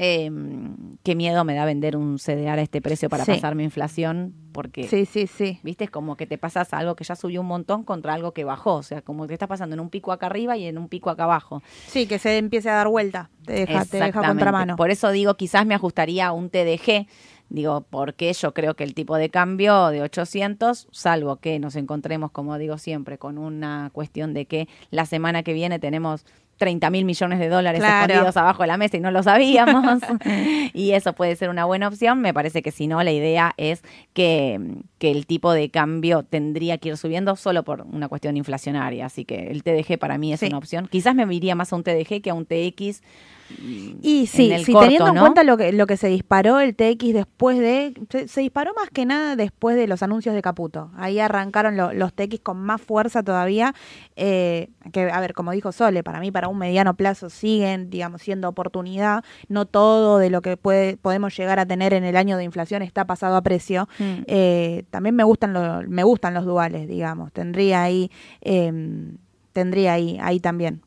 [0.01, 0.31] Eh,
[1.03, 3.33] qué miedo me da vender un CDR a este precio para Sí.
[3.33, 5.59] pasar mi inflación, porque Sí, sí, sí.
[5.61, 5.83] ¿Viste?
[5.83, 8.75] Es como que te pasas algo que ya subió un montón contra algo que bajó.
[8.75, 11.09] O sea, como que estás pasando en un pico acá arriba y en un pico
[11.09, 11.61] acá abajo.
[11.87, 13.29] Sí, que se empiece a dar vuelta.
[13.45, 14.75] Te deja, te deja contramano.
[14.77, 17.05] Por eso digo, quizás me ajustaría a un TDG.
[17.49, 22.31] Digo, porque yo creo que el tipo de cambio de 800, salvo que nos encontremos,
[22.31, 26.25] como digo siempre, con una cuestión de que la semana que viene tenemos
[26.59, 28.11] 30 mil millones de dólares Claro.
[28.13, 30.01] escondidos abajo de la mesa y no lo sabíamos.
[30.75, 32.21] y eso puede ser una buena opción.
[32.21, 33.81] Me parece que si no, la idea es
[34.13, 34.59] que,
[34.99, 39.07] que el tipo de cambio tendría que ir subiendo solo por una cuestión inflacionaria.
[39.07, 40.45] Así que el TDG para mí es Sí.
[40.47, 40.87] una opción.
[40.91, 43.01] Quizás me iría más a un TDG que a un TX.
[44.01, 46.75] Y sí, en sí, corto, teniendo en cuenta lo que, lo que se disparó el
[46.75, 47.93] TX después de...
[48.09, 50.91] Se, se disparó más que nada después de los anuncios de Caputo.
[50.95, 53.73] Ahí arrancaron lo- los TX con más fuerza todavía.
[54.15, 58.21] eh, que, a ver, como dijo Sole, para mí para un mediano plazo siguen, digamos,
[58.21, 59.23] siendo oportunidad.
[59.47, 62.81] No todo de lo que puede, podemos llegar a tener en el año de inflación
[62.81, 63.87] está pasado a precio.
[63.99, 64.13] Mm.
[64.27, 67.31] Eh, también me gustan, lo- me gustan los duales, digamos.
[67.33, 68.11] Tendría ahí...
[68.41, 69.17] em,
[69.53, 70.81] tendría ahí, ahí también.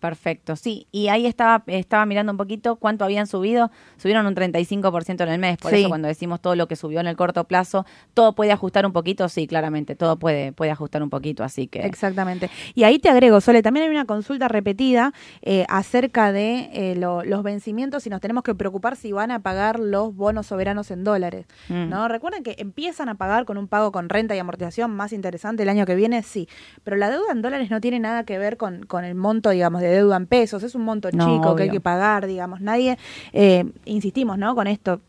[0.00, 0.86] Perfecto, sí.
[0.92, 3.70] Y ahí estaba, estaba mirando un poquito cuánto habían subido.
[3.96, 5.56] Subieron un 35% en el mes.
[5.58, 5.80] Por Sí.
[5.80, 7.84] eso cuando decimos todo lo que subió en el corto plazo,
[8.14, 9.28] todo puede ajustar un poquito.
[9.28, 11.42] Sí, claramente, todo puede, puede ajustar un poquito.
[11.42, 12.48] Así que Exactamente.
[12.74, 17.24] Y ahí te agrego, Sole, también hay una consulta repetida eh, acerca de eh, lo-
[17.24, 21.02] los vencimientos y nos tenemos que preocupar si van a pagar los bonos soberanos en
[21.04, 21.46] dólares.
[21.68, 21.88] Mm.
[21.88, 22.06] ¿no?
[22.08, 25.68] Recuerden que empiezan a pagar con un pago con renta y amortización más interesante el
[25.68, 26.48] año que viene, sí.
[26.84, 29.80] Pero la deuda en dólares no tiene nada que ver con, con el monto, digamos,
[29.80, 30.62] de deuda en pesos.
[30.62, 32.60] Es un monto No, chico que hay que pagar, digamos.
[32.60, 32.98] Nadie,
[33.32, 34.54] eh, insistimos, ¿no?
[34.54, 35.00] Con esto,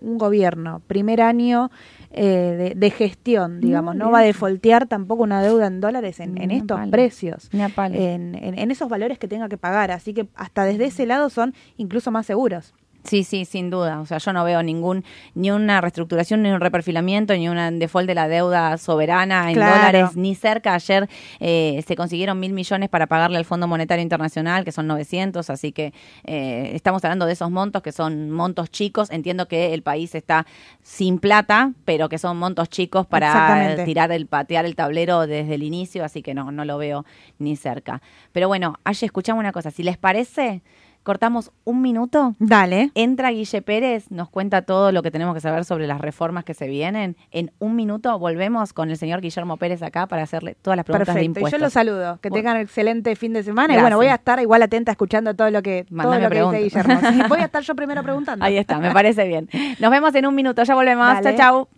[0.00, 1.70] un gobierno, primer año
[2.10, 6.36] eh, de, de gestión, digamos, no, va a defoltear tampoco una deuda en dólares en,
[6.50, 6.90] estos palo.
[6.90, 7.48] precios,
[7.96, 9.90] en, en- en esos valores que tenga que pagar.
[9.90, 12.74] Así que hasta desde ese lado son incluso más seguros.
[13.04, 14.00] Sí, sí, sin duda.
[14.00, 18.06] O sea, yo no veo ningún ni una reestructuración, ni un reperfilamiento, ni un default
[18.06, 19.74] de la deuda soberana en Claro.
[19.74, 20.74] dólares, ni cerca.
[20.74, 25.50] Ayer eh, se consiguieron mil millones para pagarle al Fondo Monetario Internacional, que son 900,
[25.50, 25.92] así que
[26.24, 29.10] eh, estamos hablando de esos montos que son montos chicos.
[29.10, 30.46] Entiendo que el país está
[30.82, 35.62] sin plata, pero que son montos chicos para tirar el patear el tablero desde el
[35.62, 37.04] inicio, así que no, no lo veo
[37.38, 38.00] ni cerca.
[38.32, 39.70] Pero bueno, Aye, escuchamos una cosa.
[39.70, 40.62] Si les parece,
[41.04, 42.34] Cortamos un minuto.
[42.38, 42.90] Dale.
[42.94, 46.54] Entra Guille Pérez, nos cuenta todo lo que tenemos que saber sobre las reformas que
[46.54, 47.16] se vienen.
[47.30, 51.08] En un minuto volvemos con el señor Guillermo Pérez acá para hacerle todas las preguntas
[51.08, 51.22] de Perfecto.
[51.22, 51.60] Y impuestos.
[51.60, 52.18] yo los saludo.
[52.22, 53.66] Que tengan excelente fin de semana.
[53.66, 53.80] Gracias.
[53.80, 56.80] Y bueno, voy a estar igual atenta escuchando todo lo que, todo lo que dice.
[56.82, 57.10] Guillermo.
[57.10, 58.42] Sí, voy a estar yo primero preguntando.
[58.42, 59.50] Ahí está, me parece bien.
[59.78, 61.06] Nos vemos en un minuto, ya volvemos.
[61.06, 61.36] Dale.
[61.36, 61.68] Chau,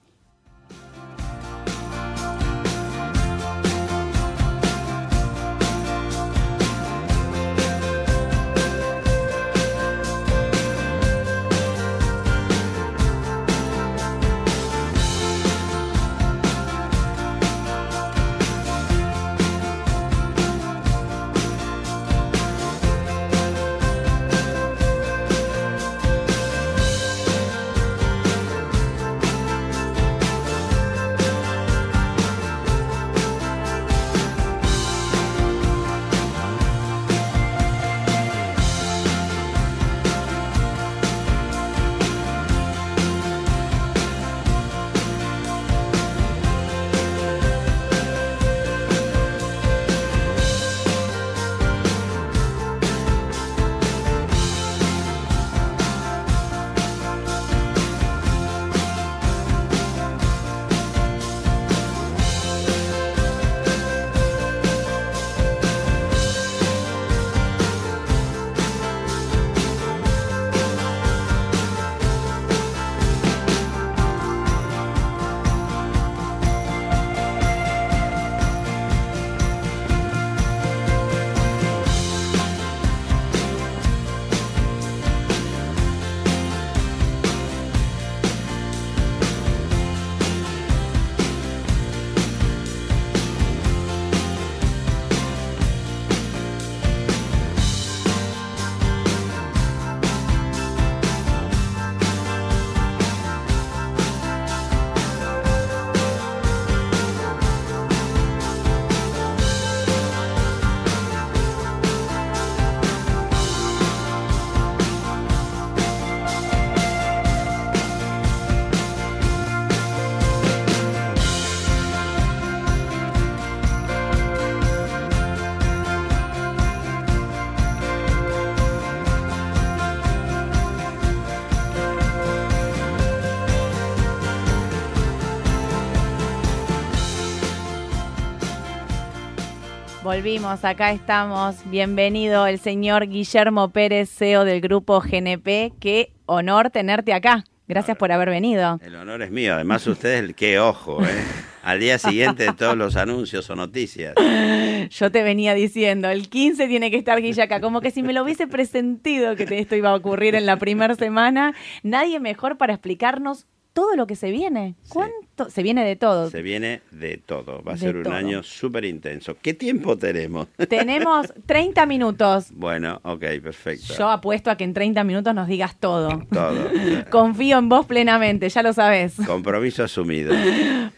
[140.16, 141.56] Volvimos, acá estamos.
[141.66, 145.74] Bienvenido el señor Guillermo Pérez, CEO del grupo GNP.
[145.78, 147.44] Qué honor tenerte acá.
[147.68, 148.80] Gracias por haber venido.
[148.82, 149.52] El honor es mío.
[149.52, 151.22] Además, ustedes, qué ojo, ¿eh?
[151.62, 154.14] Al día siguiente de todos los anuncios o noticias.
[154.90, 157.60] Yo te venía diciendo, el 15 tiene que estar Guille acá.
[157.60, 160.94] Como que si me lo hubiese presentido que esto iba a ocurrir en la primera
[160.94, 163.44] semana, nadie mejor para explicarnos
[163.76, 164.74] todo lo que se viene.
[164.84, 164.90] Sí.
[164.94, 165.50] ¿Cuánto?
[165.50, 166.30] Se viene de todo.
[166.30, 167.62] Se viene de todo.
[167.62, 168.14] Va a De ser un todo.
[168.14, 169.36] año súper intenso.
[169.42, 170.48] ¿Qué tiempo tenemos?
[170.70, 172.46] Tenemos 30 minutos.
[172.52, 173.92] Bueno, ok, perfecto.
[173.98, 176.22] Yo apuesto a que en 30 minutos nos digas todo.
[176.32, 176.70] Todo.
[177.10, 179.16] Confío en vos plenamente, ya lo sabes.
[179.26, 180.34] Compromiso asumido.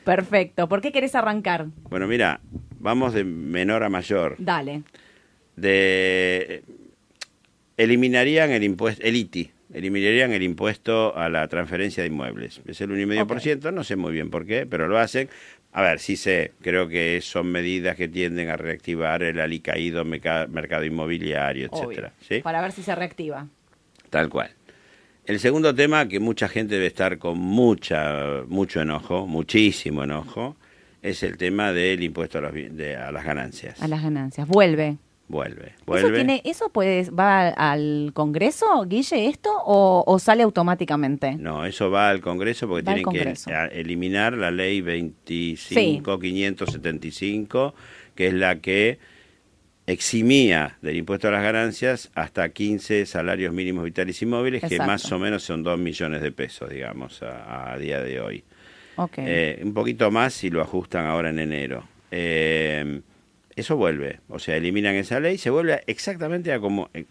[0.05, 0.69] Perfecto.
[0.69, 1.67] ¿Por qué querés arrancar?
[1.91, 2.41] Bueno, mira,
[2.79, 4.37] vamos de menor a mayor.
[4.39, 4.85] Dale.
[5.57, 6.63] De
[7.77, 12.61] eliminarían el impuesto, el ITI, eliminarían el impuesto a la transferencia de inmuebles.
[12.67, 15.29] Es el 1,5%, no sé muy bien por qué, pero lo hacen.
[15.73, 20.85] A ver, sí sé, creo que son medidas que tienden a reactivar el alicaído mercado
[20.85, 22.13] inmobiliario, etcétera.
[22.27, 22.41] ¿sí?
[22.41, 23.47] Para ver si se reactiva.
[24.11, 24.51] Tal cual.
[25.27, 30.57] El segundo tema que mucha gente debe estar con mucha, mucho enojo, muchísimo enojo,
[31.03, 33.81] es el tema del impuesto a, los bi- de- a las ganancias.
[33.83, 34.49] A las ganancias.
[34.49, 34.97] Vuelve.
[35.31, 36.15] Vuelve, ¿Eso, vuelve.
[36.15, 41.35] tiene, ¿Eso puede, va al Congreso, Guille, esto, o, o sale automáticamente?
[41.35, 43.51] No, eso va al Congreso porque Va tienen que Congreso.
[43.73, 47.73] eliminar la ley 25.575,
[48.15, 48.99] que es la que
[49.87, 54.91] eximía del impuesto a las ganancias hasta 15 salarios mínimos vitales y móviles, que Exacto.
[54.93, 58.45] más o menos son 2 millones de pesos, digamos, a, a día de hoy.
[59.17, 61.85] Eh, un poquito más si lo ajustan ahora en enero.
[62.11, 63.01] Eh,
[63.61, 66.91] eso vuelve, o sea, eliminan esa ley, se vuelve exactamente a como...
[66.95, 67.05] eh,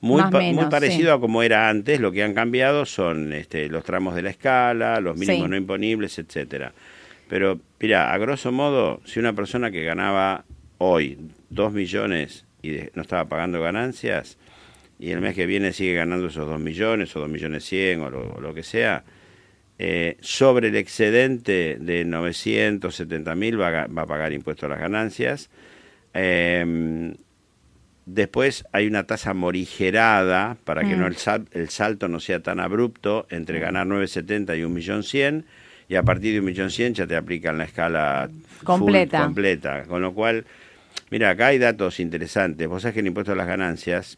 [0.00, 1.16] muy, Más pa- menos, muy parecido sí.
[1.16, 5.00] a como era antes, lo que han cambiado son este, los tramos de la escala,
[5.00, 5.50] los mínimos Sí.
[5.50, 6.72] no imponibles, etcétera.
[7.28, 10.44] Pero, mira, a grosso modo, si una persona que ganaba
[10.78, 11.18] hoy
[11.50, 14.38] 2 millones y de- no estaba pagando ganancias,
[15.00, 18.10] y el mes que viene sigue ganando esos 2 millones o 2 millones 100 o
[18.10, 19.02] lo, o lo que sea,
[19.78, 25.50] eh, sobre el excedente de 970 mil va, va a pagar impuesto a las ganancias.
[26.14, 27.14] Eh,
[28.10, 31.00] Después hay una tasa morigerada para que Mm.
[31.00, 35.44] no el, sal- el salto no sea tan abrupto entre ganar 970 y 1.100.000
[35.90, 39.22] y a partir de 1.100.000 ya te aplican la escala full Completa.
[39.24, 39.82] completa.
[39.84, 40.46] Con lo cual,
[41.10, 42.66] mira, acá hay datos interesantes.
[42.66, 44.16] Vos sabés que el impuesto a las ganancias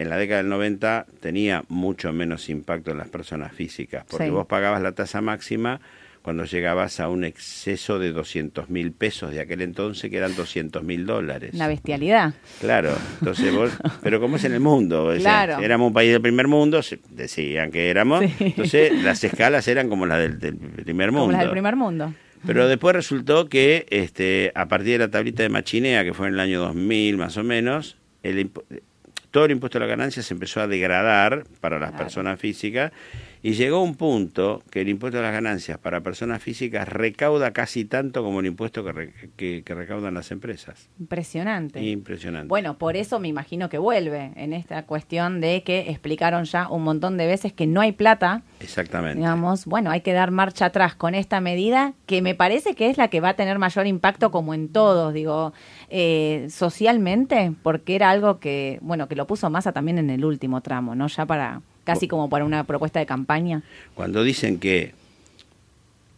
[0.00, 4.30] en la década del 90 tenía mucho menos impacto en las personas físicas, porque Sí.
[4.30, 5.80] vos pagabas la tasa máxima
[6.22, 10.82] cuando llegabas a un exceso de 200 mil pesos de aquel entonces, que eran 200
[10.84, 11.52] mil dólares.
[11.54, 12.34] Una bestialidad.
[12.60, 13.70] Claro, entonces vos,
[14.02, 16.80] pero como es en el mundo, o sea, éramos un país del primer mundo,
[17.10, 18.34] decían que éramos, Sí.
[18.40, 21.24] entonces las escalas eran como las del, del primer mundo.
[21.26, 22.14] Como las del primer mundo.
[22.46, 26.34] Pero después resultó que este, a partir de la tablita de Machinea, que fue en
[26.34, 28.50] el año 2000 más o menos, el
[29.30, 32.04] todo el impuesto a la ganancia se empezó a degradar para las Claro.
[32.04, 32.92] personas físicas
[33.42, 37.84] y llegó un punto que el impuesto a las ganancias para personas físicas recauda casi
[37.84, 40.88] tanto como el impuesto que, re- que- que recaudan las empresas.
[40.98, 41.82] Impresionante.
[41.82, 42.48] Impresionante.
[42.48, 46.82] Bueno, por eso me imagino que vuelve en esta cuestión de que explicaron ya un
[46.82, 48.42] montón de veces que no hay plata.
[48.60, 49.16] Exactamente.
[49.18, 52.98] Digamos, bueno, hay que dar marcha atrás con esta medida que me parece que es
[52.98, 55.52] la que va a tener mayor impacto como en todos, digo,
[55.88, 60.60] eh, socialmente, porque era algo que, bueno, que lo puso Massa también en el último
[60.60, 61.06] tramo, ¿no?
[61.08, 63.62] Ya para, casi como para una propuesta de campaña.
[63.94, 64.92] Cuando dicen que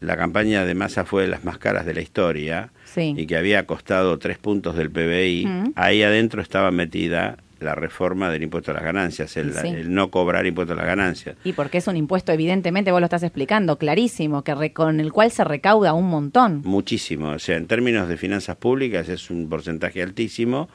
[0.01, 3.15] la campaña de masa fue de las más caras de la historia Sí.
[3.17, 5.73] y que había costado tres puntos del PBI, Mm.
[5.77, 9.69] ahí adentro estaba metida la reforma del impuesto a las ganancias, el, Sí.
[9.69, 11.37] el no cobrar impuesto a las ganancias.
[11.45, 15.13] Y porque es un impuesto, evidentemente, vos lo estás explicando, clarísimo, que re- con el
[15.13, 16.63] cual se recauda un montón.
[16.65, 20.69] Muchísimo, o sea, en términos de finanzas públicas es un porcentaje altísimo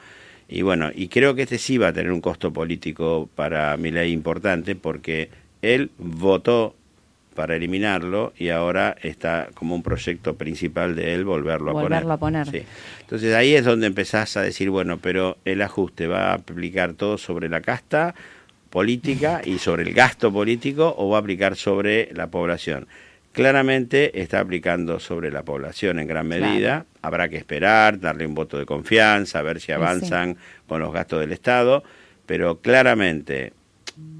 [0.48, 3.90] y bueno, y creo que este sí va a tener un costo político para mi
[3.90, 5.28] ley importante porque
[5.60, 6.74] él votó
[7.34, 12.42] para eliminarlo y ahora está como un proyecto principal de él volverlo a Volverlo poner.
[12.42, 12.62] a poner.
[12.62, 12.66] Sí.
[13.02, 17.16] Entonces ahí es donde empezás a decir, bueno, pero el ajuste va a aplicar todo
[17.18, 18.14] sobre la casta
[18.70, 22.88] política y sobre el gasto político o va a aplicar sobre la población.
[23.32, 26.86] Claramente está aplicando sobre la población en gran medida.
[27.02, 31.32] Habrá que esperar, darle un voto de confianza, ver si avanzan con los gastos del
[31.32, 31.84] Estado,
[32.26, 33.52] pero claramente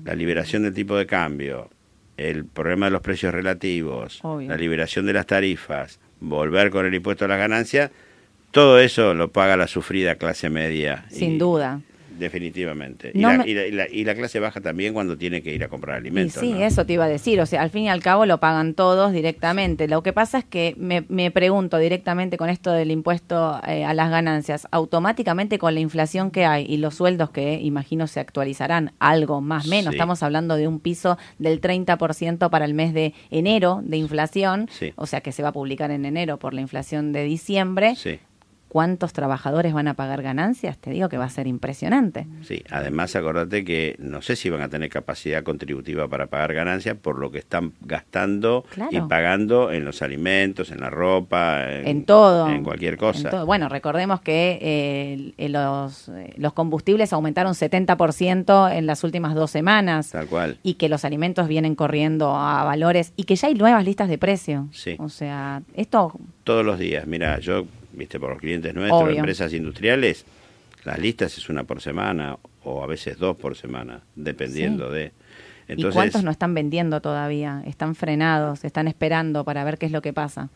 [0.05, 1.69] la liberación del tipo de cambio,
[2.17, 4.49] el problema de los precios relativos, Obvio.
[4.49, 7.91] la liberación de las tarifas, volver con el impuesto a las ganancias,
[8.51, 11.05] todo eso lo paga la sufrida clase media.
[11.11, 11.81] Sin Y- duda.
[12.19, 13.11] Definitivamente.
[13.15, 15.55] Y, la, me- y la- y la- y la clase baja también cuando tiene que
[15.55, 16.41] ir a comprar alimentos.
[16.41, 16.63] sí, ¿no?
[16.65, 17.41] eso te iba a decir.
[17.41, 19.89] O sea, al fin y al cabo lo pagan todos directamente.
[19.89, 23.95] Lo que pasa es que me, me pregunto directamente con esto del impuesto eh, a
[23.95, 28.93] las ganancias, automáticamente con la inflación que hay y los sueldos que imagino se actualizarán
[28.99, 29.93] algo más menos.
[29.93, 29.97] Sí.
[29.97, 34.69] Estamos hablando de un piso del 30% para el mes de enero de inflación.
[34.71, 34.93] Sí.
[34.97, 37.95] O sea, que se va a publicar en enero por la inflación de diciembre.
[38.69, 40.79] ¿Cuántos trabajadores van a pagar ganancias?
[40.79, 42.27] Te digo que va a ser impresionante.
[42.43, 42.63] sí.
[42.71, 47.19] Además, acordate que no sé si van a tener capacidad contributiva para pagar ganancias por
[47.19, 48.91] lo que están gastando Claro.
[48.93, 52.49] y pagando en los alimentos, en la ropa, en, en todo.
[52.49, 53.21] en cualquier cosa.
[53.29, 53.47] En todo.
[53.47, 60.11] Bueno, recordemos que eh, los, eh, los combustibles aumentaron 70% en las últimas dos semanas
[60.11, 60.59] Tal cual.
[60.63, 64.19] y que los alimentos vienen corriendo a valores y que ya hay nuevas listas de
[64.19, 64.69] precio.
[64.73, 64.97] Sí.
[64.99, 66.13] O sea, esto
[66.45, 67.07] Todos los días.
[67.07, 67.65] Mira, yo,
[67.99, 69.17] viste, por los clientes nuestros, Obvio.
[69.17, 70.25] empresas industriales,
[70.85, 74.95] las listas es una por semana o a veces dos por semana, dependiendo Sí.
[74.95, 75.13] de.
[75.77, 77.63] ¿Y cuántos no están vendiendo todavía?
[77.67, 80.49] Están frenados, están esperando para ver qué es lo que pasa.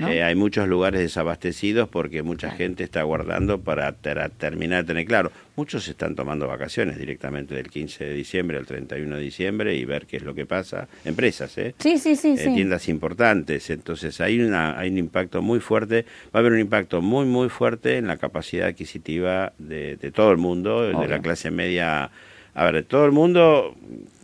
[0.00, 0.08] ¿No?
[0.08, 5.04] Eh, hay muchos lugares desabastecidos porque mucha gente está guardando para ter- terminar de tener
[5.06, 5.30] claro.
[5.56, 10.06] Muchos están tomando vacaciones directamente del 15 de diciembre al 31 de diciembre y ver
[10.06, 10.88] qué es lo que pasa.
[11.04, 11.74] Empresas, ¿eh?
[11.78, 12.54] Sí, sí, sí, Eh, sí.
[12.54, 13.68] tiendas importantes.
[13.70, 16.06] Entonces hay, una, hay un impacto muy fuerte.
[16.26, 20.30] Va a haber un impacto muy, muy fuerte en la capacidad adquisitiva de, de todo
[20.32, 22.10] el mundo, de la clase media.
[22.54, 23.76] A ver, todo el mundo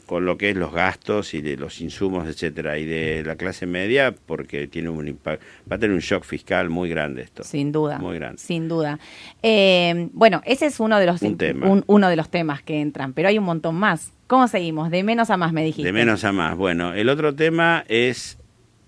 [0.07, 3.67] con lo que es los gastos y de los insumos, etcétera, y de la clase
[3.67, 7.43] media, porque tiene un impacto, va a tener un shock fiscal muy grande esto.
[7.45, 7.99] Sin duda.
[7.99, 8.39] Muy grande.
[8.39, 8.99] Sin duda.
[9.43, 11.67] Eh, bueno, ese es uno de los Un tema.
[11.67, 14.13] un- uno de los temas que entran, pero hay un montón más.
[14.29, 14.91] ¿Cómo seguimos?
[14.91, 15.87] De menos a más me dijiste.
[15.87, 16.57] De menos a más.
[16.57, 18.39] Bueno, el otro tema es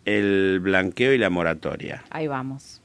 [0.04, 2.02] el blanqueo y la moratoria.
[2.10, 2.80] Ahí vamos.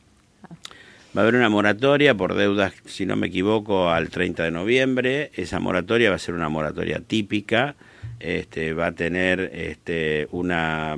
[1.16, 5.32] Va a haber una moratoria por deudas, si no me equivoco, al 30 de noviembre.
[5.36, 7.76] Esa moratoria va a ser una moratoria típica.
[8.24, 10.98] Este, va a tener este, una,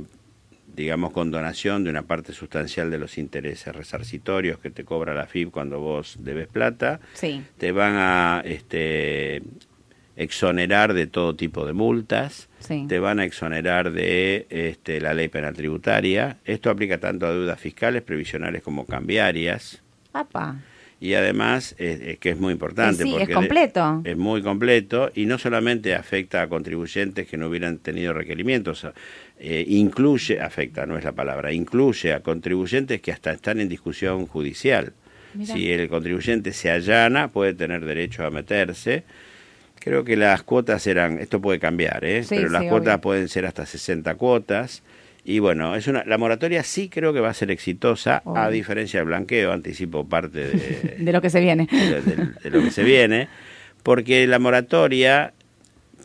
[0.75, 5.49] digamos, condonación de una parte sustancial de los intereses resarcitorios que te cobra la FIP
[5.49, 6.99] cuando vos debes plata.
[7.13, 7.43] Sí.
[7.57, 9.41] Te van a este,
[10.15, 12.47] exonerar de todo tipo de multas.
[12.59, 12.85] Sí.
[12.87, 16.37] Te van a exonerar de este, la ley penal tributaria.
[16.45, 19.81] Esto aplica tanto a deudas fiscales, previsionales como cambiarias.
[20.11, 20.57] Papá.
[20.99, 23.03] Y además eh, que es muy importante.
[23.03, 24.01] Sí, porque es completo.
[24.03, 28.87] es muy completo y no solamente afecta a contribuyentes que no hubieran tenido requerimientos,
[29.37, 34.27] eh, incluye, afecta, no es la palabra, incluye a contribuyentes que hasta están en discusión
[34.27, 34.93] judicial.
[35.43, 39.03] Si el contribuyente se allana, puede tener derecho a meterse.
[39.79, 42.23] Creo que las cuotas eran, esto puede cambiar, ¿eh?
[42.29, 44.81] pero las cuotas pueden ser hasta 60 cuotas.
[45.27, 48.99] Y bueno, es una, la moratoria sí creo que va a ser exitosa, a diferencia
[48.99, 51.67] del blanqueo, anticipo parte de, de lo que se viene.
[51.67, 53.27] De, lo que se viene,
[53.81, 55.33] porque la moratoria,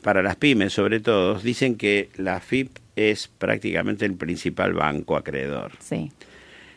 [0.03, 5.73] para las pymes sobre todo, dicen que la FIP es prácticamente el principal banco acreedor.
[5.81, 6.11] Sí.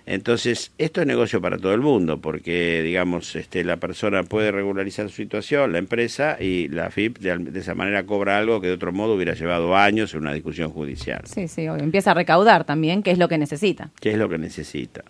[0.06, 5.10] Entonces, esto es negocio para todo el mundo, porque, digamos, este, la persona puede regularizar
[5.10, 8.92] su situación, la empresa, y la FIP de, esa manera cobra algo que de otro
[8.92, 11.22] modo hubiera llevado años en una discusión judicial.
[11.26, 13.92] Sí, sí, empieza a recaudar también, que es lo que necesita.
[14.02, 15.04] ¿Qué es lo que necesita?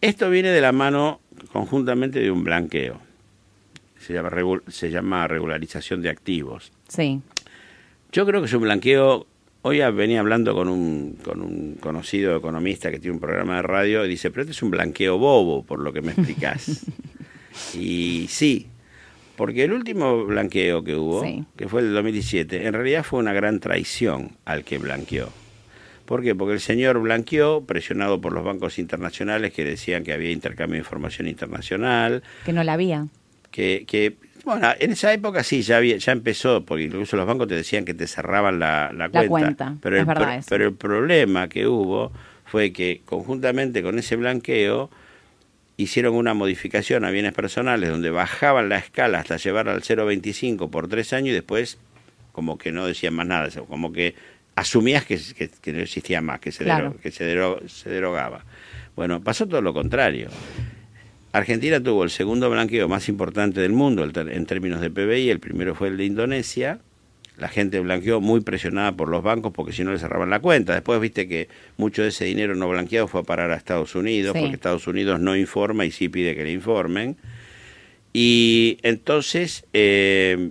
[0.00, 1.20] Esto viene de la mano
[1.52, 2.98] conjuntamente de un blanqueo.
[3.98, 4.30] Se llama,
[4.68, 6.72] se llama regularización de activos.
[6.88, 7.20] Sí.
[8.10, 9.26] Yo creo que es un blanqueo
[9.62, 14.06] Hoy venía hablando con un, con un conocido economista que tiene un programa de radio
[14.06, 16.86] y dice, pero este es un blanqueo bobo, por lo que me explicás.
[17.74, 18.68] y sí,
[19.36, 21.22] porque el último blanqueo que hubo,
[21.56, 25.28] que fue el 2017, en realidad fue una gran traición al que blanqueó.
[26.06, 26.34] ¿Por qué?
[26.34, 30.80] Porque el señor blanqueó, presionado por los bancos internacionales que decían que había intercambio de
[30.80, 32.22] información internacional.
[32.46, 33.06] Que no la había.
[33.50, 37.48] Que, que bueno, en esa época sí, ya, había, ya empezó, porque incluso los bancos
[37.48, 39.76] te decían que te cerraban la, la cuenta.
[39.80, 40.06] pero, el,
[40.48, 42.12] pero el problema que hubo
[42.46, 44.90] fue que conjuntamente con ese blanqueo
[45.76, 50.88] hicieron una modificación a bienes personales donde bajaban la escala hasta llevar al 0,25 por
[50.88, 51.78] tres años y después
[52.32, 54.14] como que no decían más nada, como que
[54.56, 55.18] asumías que,
[55.60, 56.64] que, no existía más, que se,
[57.02, 57.34] que se,
[57.68, 58.44] se derogaba.
[58.94, 60.28] Bueno, pasó todo lo contrario.
[61.32, 65.74] Argentina tuvo el segundo blanqueo más importante del mundo en términos de PBI, el primero
[65.74, 66.80] fue el de Indonesia.
[67.36, 70.74] La gente blanqueó muy presionada por los bancos porque si no le cerraban la cuenta.
[70.74, 74.36] Después viste que mucho de ese dinero no blanqueado fue a parar a Estados Unidos
[74.38, 77.16] porque Estados Unidos no informa y sí pide que le informen.
[78.12, 80.50] Y entonces eh,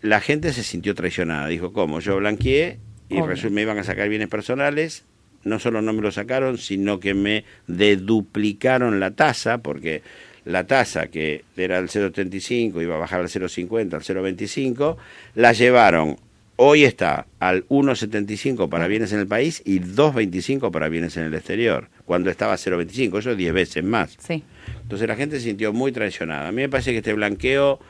[0.00, 1.46] la gente se sintió traicionada.
[1.46, 2.00] Dijo, ¿cómo?
[2.00, 3.20] Yo blanqueé y
[3.50, 5.04] me iban a sacar bienes personales
[5.44, 10.02] no solo no me lo sacaron, sino que me deduplicaron la tasa, porque
[10.44, 14.96] la tasa que era el 0,35 iba a bajar al 0,50, al 0,25,
[15.34, 16.16] la llevaron,
[16.56, 21.34] hoy está al 1,75 para bienes en el país y 2,25 para bienes en el
[21.34, 24.16] exterior, cuando estaba 0,25, eso es 10 veces más.
[24.18, 24.42] Sí.
[24.82, 26.48] Entonces la gente se sintió muy traicionada.
[26.48, 27.80] A mí me parece que este blanqueo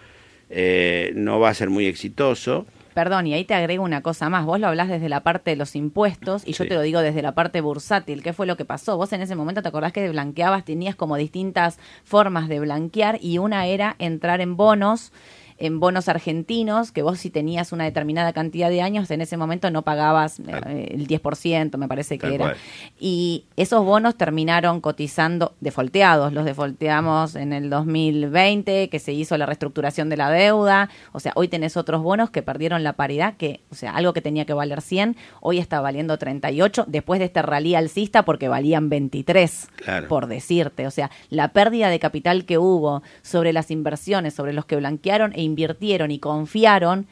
[0.51, 2.67] eh, no va a ser muy exitoso.
[2.95, 4.47] Perdón, y ahí te agrego una cosa más.
[4.47, 7.23] Vos lo hablás desde la parte de los impuestos y yo te lo digo desde
[7.23, 8.23] la parte bursátil.
[8.23, 8.97] ¿Qué fue lo que pasó?
[8.97, 13.39] Vos en ese momento te acordás que blanqueabas, tenías como distintas formas de blanquear y
[13.39, 15.13] una era entrar en bonos
[15.59, 19.71] en bonos argentinos, que vos si tenías una determinada cantidad de años, en ese momento
[19.71, 22.55] no pagabas eh, el 10%, me parece que era.
[22.99, 29.47] Y esos bonos terminaron cotizando defolteados, los defolteamos en el 2020, que se hizo la
[29.47, 33.61] reestructuración de la deuda, o sea, hoy tenés otros bonos que perdieron la paridad, que,
[33.71, 37.43] o sea, algo que tenía que valer 100, hoy está valiendo 38, después de este
[37.43, 39.69] rally alcista porque valían 23,
[40.09, 44.65] por decirte, o sea, la pérdida de capital que hubo sobre las inversiones, sobre los
[44.65, 47.07] que blanquearon e invirtieron y confiaron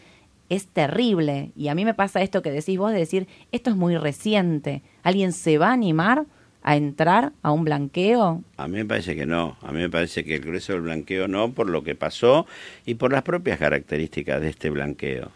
[0.48, 1.50] es terrible.
[1.56, 4.82] Y a mí me pasa esto que decís vos de decir, esto es muy reciente.
[5.02, 6.26] ¿Alguien se va a animar
[6.62, 8.42] a entrar a un blanqueo?
[8.56, 9.56] A mí me parece que no.
[9.62, 12.46] A mí me parece que el grueso del blanqueo no, por lo que pasó
[12.84, 15.30] y por las propias características de este blanqueo.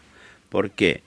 [0.49, 1.01] ¿Por qué?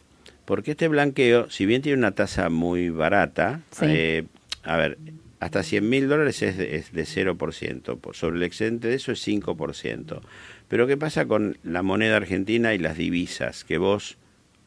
[0.45, 4.25] Porque este blanqueo, si bien tiene una tasa muy barata, eh,
[4.65, 4.99] a ver,
[5.39, 9.27] hasta 100 mil dólares es de, es de 0%, sobre el excedente de eso es
[9.27, 10.21] 5%.
[10.71, 14.19] Pero ¿qué pasa con la moneda argentina y las divisas que vos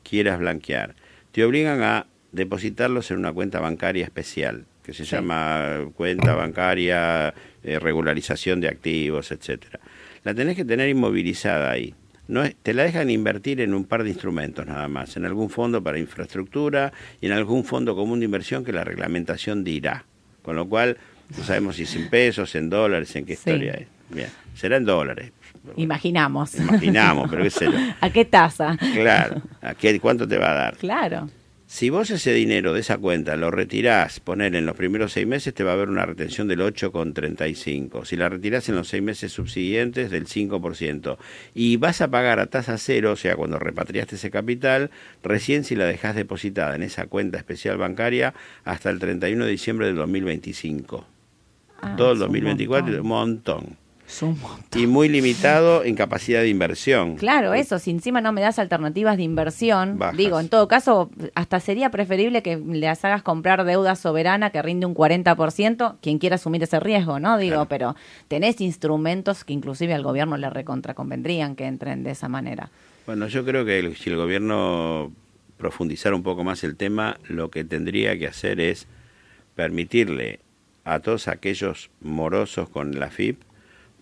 [0.03, 0.95] quieras blanquear?
[1.31, 7.33] Te obligan a depositarlos en una cuenta bancaria especial, que se llama cuenta bancaria,
[7.63, 9.79] eh, regularización de activos, etcétera.
[10.25, 11.95] La tenés que tener inmovilizada ahí.
[12.27, 15.81] No te la dejan invertir en un par de instrumentos nada más, en algún fondo
[15.81, 16.91] para infraestructura
[17.21, 20.03] y en algún fondo común de inversión que la reglamentación dirá.
[20.41, 20.97] Con lo cual,
[21.37, 23.87] no sabemos si es en pesos, en dólares, en qué historia es.
[24.09, 25.31] Bien, será en dólares.
[25.77, 26.55] Imaginamos.
[26.55, 27.71] Imaginamos, pero qué sé yo.
[28.01, 28.77] ¿A qué tasa?
[28.93, 30.77] Claro, ¿a qué, cuánto te va a dar?
[30.77, 31.29] Claro.
[31.73, 35.55] Si vos ese dinero de esa cuenta lo retirás, poner en los primeros seis meses,
[35.55, 38.05] te va a haber una retención del 8,35.
[38.05, 41.17] Si la retirás en los seis meses subsiguientes, del 5%.
[41.55, 44.91] Y vas a pagar a tasa cero, o sea, cuando repatriaste ese capital,
[45.23, 48.35] recién si la dejás depositada en esa cuenta especial bancaria
[48.65, 51.07] hasta el 31 de diciembre del 2025.
[51.81, 53.55] Ah, Todo el 2024, un montón.
[53.55, 53.82] Un montón.
[54.75, 57.15] Y muy limitado en capacidad de inversión.
[57.15, 60.17] Claro, eso, si encima no me das alternativas de inversión, Bajas.
[60.17, 64.85] digo, en todo caso, hasta sería preferible que les hagas comprar deuda soberana que rinde
[64.85, 67.37] un 40%, quien quiera asumir ese riesgo, ¿no?
[67.37, 67.69] Digo, Claro.
[67.69, 67.95] pero
[68.27, 72.69] tenés instrumentos que inclusive al gobierno le recontraconvendrían que entren de esa manera.
[73.05, 75.11] Bueno, yo creo que el- si el gobierno
[75.57, 78.87] profundizara un poco más el tema, lo que tendría que hacer es
[79.55, 80.39] permitirle
[80.83, 83.41] a todos aquellos morosos con la FIP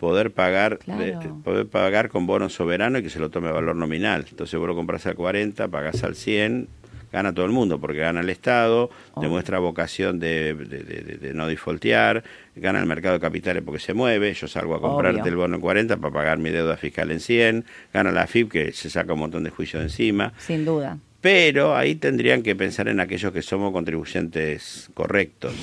[0.02, 1.00] poder pagar Claro.
[1.00, 4.26] de- poder pagar con bono soberano y que se lo tome a valor nominal.
[4.28, 6.66] Entonces vos lo compras al 40, pagás al 100,
[7.12, 8.90] gana todo el mundo porque gana el Estado,
[9.20, 12.24] demuestra vocación de, de- de- de- no defaultear,
[12.56, 15.30] gana el mercado de capitales porque se mueve, yo salgo a comprarte Obvio.
[15.30, 18.72] el bono en 40 para pagar mi deuda fiscal en 100, gana la FIP que
[18.72, 20.98] se saca un montón de juicio de encima, Sin duda.
[21.22, 25.54] Pero ahí tendrían que pensar en aquellos que somos contribuyentes correctos,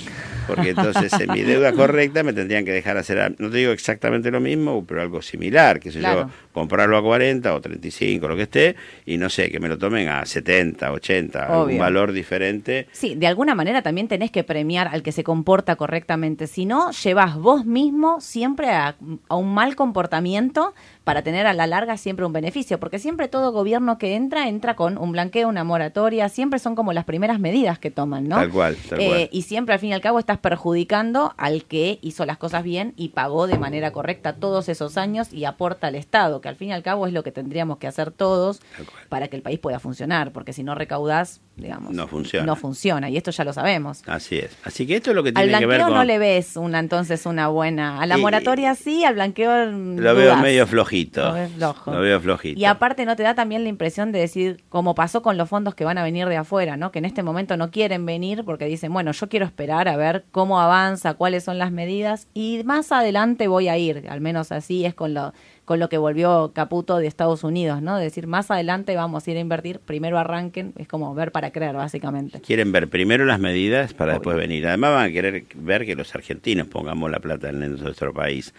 [0.47, 4.31] porque entonces en mi deuda correcta me tendrían que dejar hacer, no te digo exactamente
[4.31, 6.27] lo mismo, pero algo similar, que sé Claro.
[6.27, 9.77] yo, comprarlo a 40 o 35, lo que esté, y no sé, que me lo
[9.77, 12.87] tomen a 70, 80, algún valor diferente.
[12.93, 16.47] Sí, de alguna manera también tenés que premiar al que se comporta correctamente.
[16.47, 18.95] Si no, llevas vos mismo siempre a,
[19.27, 20.73] a un mal comportamiento
[21.09, 22.79] para tener a la larga siempre un beneficio.
[22.79, 26.29] Porque siempre todo gobierno que entra, entra con un blanqueo, una moratoria.
[26.29, 28.35] Siempre son como las primeras medidas que toman, ¿no?
[28.35, 29.29] Tal cual, tal Eh, cual.
[29.31, 32.93] Y siempre al fin y al cabo estás perjudicando al que hizo las cosas bien
[32.95, 36.69] y pagó de manera correcta todos esos años y aporta al Estado, que al fin
[36.69, 38.61] y al cabo es lo que tendríamos que hacer todos
[39.09, 40.31] para que el país pueda funcionar.
[40.31, 42.45] Porque si no recaudás, digamos, No funciona.
[42.45, 44.01] no funciona, y esto ya lo sabemos.
[44.07, 44.55] Así es.
[44.63, 45.97] Así que esto es lo que Al tiene que ver blanqueo con...
[45.97, 48.01] no le ves una entonces una buena.
[48.01, 51.25] A la Y- moratoria sí, al blanqueo Lo veo medio flojito.
[51.25, 51.91] Lo ves flojo.
[51.93, 52.59] Lo veo flojito.
[52.59, 55.75] Y aparte no te da también la impresión de decir, como pasó con los fondos
[55.75, 56.91] que van a venir de afuera, ¿no?
[56.91, 60.25] Que en este momento no quieren venir porque dicen, bueno, yo quiero esperar a ver
[60.31, 64.05] cómo avanza, cuáles son las medidas y más adelante voy a ir.
[64.09, 65.33] Al menos así es con lo
[65.69, 67.99] con lo que volvió Caputo de Estados Unidos, ¿no?
[67.99, 71.75] Decir, más adelante vamos a ir a invertir, primero arranquen, es como ver para creer,
[71.75, 72.41] básicamente.
[72.41, 74.65] Quieren ver primero las medidas para después venir.
[74.65, 78.51] Además van a querer ver que los argentinos pongamos la plata en nuestro país.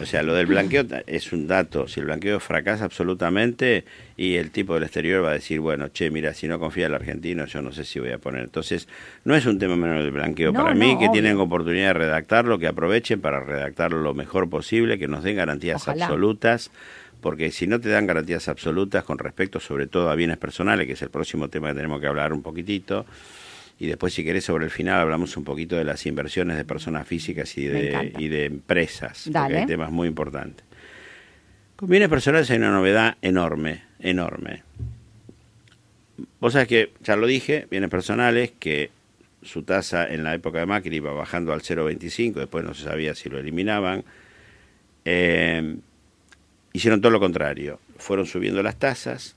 [0.00, 1.86] O sea, lo del blanqueo es un dato.
[1.86, 3.84] Si el blanqueo fracasa absolutamente
[4.16, 6.94] y el tipo del exterior va a decir, bueno, che, mira, si no confía el
[6.94, 8.44] argentino, yo no sé si voy a poner.
[8.44, 8.88] Entonces,
[9.24, 10.50] no es un tema menor del blanqueo.
[10.50, 14.98] No, para mí, que tienen oportunidad de redactarlo, que aprovechen para redactarlo lo mejor posible,
[14.98, 16.06] que nos den garantías Ojalá.
[16.06, 16.53] absolutas
[17.20, 20.92] porque si no te dan garantías absolutas con respecto sobre todo a bienes personales, que
[20.92, 23.06] es el próximo tema que tenemos que hablar un poquitito,
[23.78, 27.06] y después si querés sobre el final hablamos un poquito de las inversiones de personas
[27.08, 28.20] físicas y de, encanta.
[28.20, 29.58] y de empresas, porque Dale.
[29.60, 30.64] hay temas muy importantes.
[31.76, 34.62] Con bienes personales hay una novedad enorme, enorme.
[36.40, 38.90] Vos sabés que, ya lo dije, bienes personales que
[39.42, 43.14] su tasa en la época de Macri iba bajando al 0,25, después no se sabía
[43.14, 44.04] si lo eliminaban.
[45.04, 45.76] Eh,
[46.74, 47.80] hicieron todo lo contrario.
[47.96, 49.36] Fueron subiendo las tasas,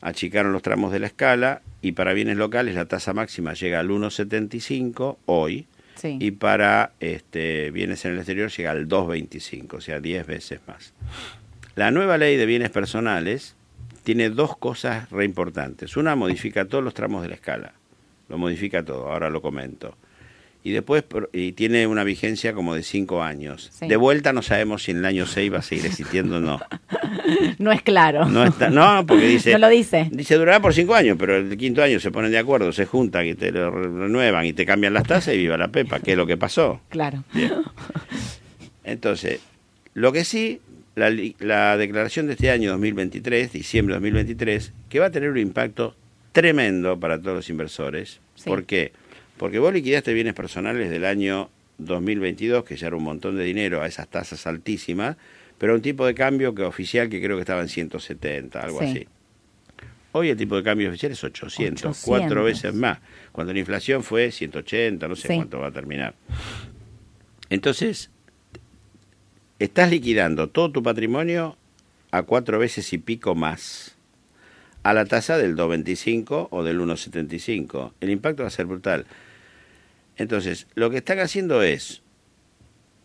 [0.00, 3.88] achicaron los tramos de la escala y para bienes locales la tasa máxima llega al
[3.90, 6.16] 1,75 hoy Sí.
[6.20, 10.92] y para este, bienes en el exterior llega al 2,25, o sea, 10 veces más.
[11.74, 13.56] La nueva ley de bienes personales
[14.04, 15.96] tiene dos cosas re importantes.
[15.96, 17.72] Una modifica todos los tramos de la escala,
[18.28, 19.96] lo modifica todo, ahora lo comento.
[20.64, 23.70] Y después y tiene una vigencia como de 5 años.
[23.72, 23.86] Sí.
[23.86, 26.60] De vuelta no sabemos si en el año 6 va a seguir existiendo o no.
[27.58, 28.26] No es claro.
[28.26, 29.52] No, está, no porque dice...
[29.52, 30.08] No lo dice.
[30.10, 33.26] Dice durará por cinco años, pero el quinto año se ponen de acuerdo, se juntan
[33.26, 36.12] y te lo re- renuevan y te cambian las tasas y viva la pepa, que
[36.12, 36.80] es lo que pasó.
[36.88, 37.24] Claro.
[38.84, 39.40] Entonces,
[39.94, 40.60] lo que sí,
[40.94, 45.94] la, declaración de este año 2023, diciembre de 2023, que va a tener un impacto
[46.32, 48.20] tremendo para todos los inversores.
[48.34, 48.48] Sí.
[48.48, 48.92] ¿Por qué?
[49.38, 53.80] Porque vos liquidaste bienes personales del año 2022, que ya era un montón de dinero
[53.82, 55.16] a esas tasas altísimas,
[55.58, 58.80] pero a un tipo de cambio que oficial que creo que estaba en 170, algo
[58.80, 58.84] Sí.
[58.86, 59.06] así.
[60.12, 62.02] Hoy el tipo de cambio oficial es 800, 800.
[62.04, 62.98] cuatro veces más.
[63.30, 65.34] Cuando la inflación fue 180, no sé Sí.
[65.36, 66.14] cuánto va a terminar.
[67.50, 68.10] Entonces,
[69.58, 71.56] estás liquidando todo tu patrimonio
[72.10, 73.94] a cuatro veces y pico más
[74.82, 77.92] a la tasa del 2,25 o del 1,75.
[78.00, 79.06] El impacto va a ser brutal.
[80.18, 82.02] Entonces, lo que están haciendo es,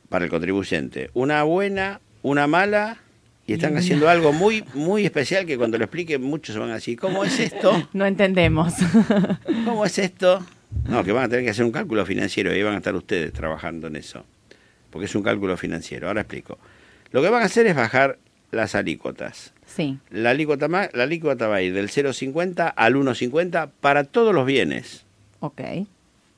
[0.09, 2.97] para el contribuyente, una buena, una mala,
[3.45, 6.75] y están haciendo algo muy, muy especial que cuando lo expliquen muchos se van a
[6.75, 7.87] decir, ¿cómo es esto?
[7.93, 8.73] No entendemos.
[9.65, 10.43] ¿Cómo es esto?
[10.87, 12.95] No, que van a tener que hacer un cálculo financiero y ahí van a estar
[12.95, 14.25] ustedes trabajando en eso.
[14.89, 16.07] Porque es un cálculo financiero.
[16.07, 16.57] Ahora explico.
[17.11, 18.17] Lo que van a hacer es bajar
[18.51, 19.53] las alícuotas.
[19.65, 19.99] Sí.
[20.09, 25.05] La alícuota, la alícuota va a ir del 0,50 al 1,50 para todos los bienes.
[25.41, 25.61] Ok.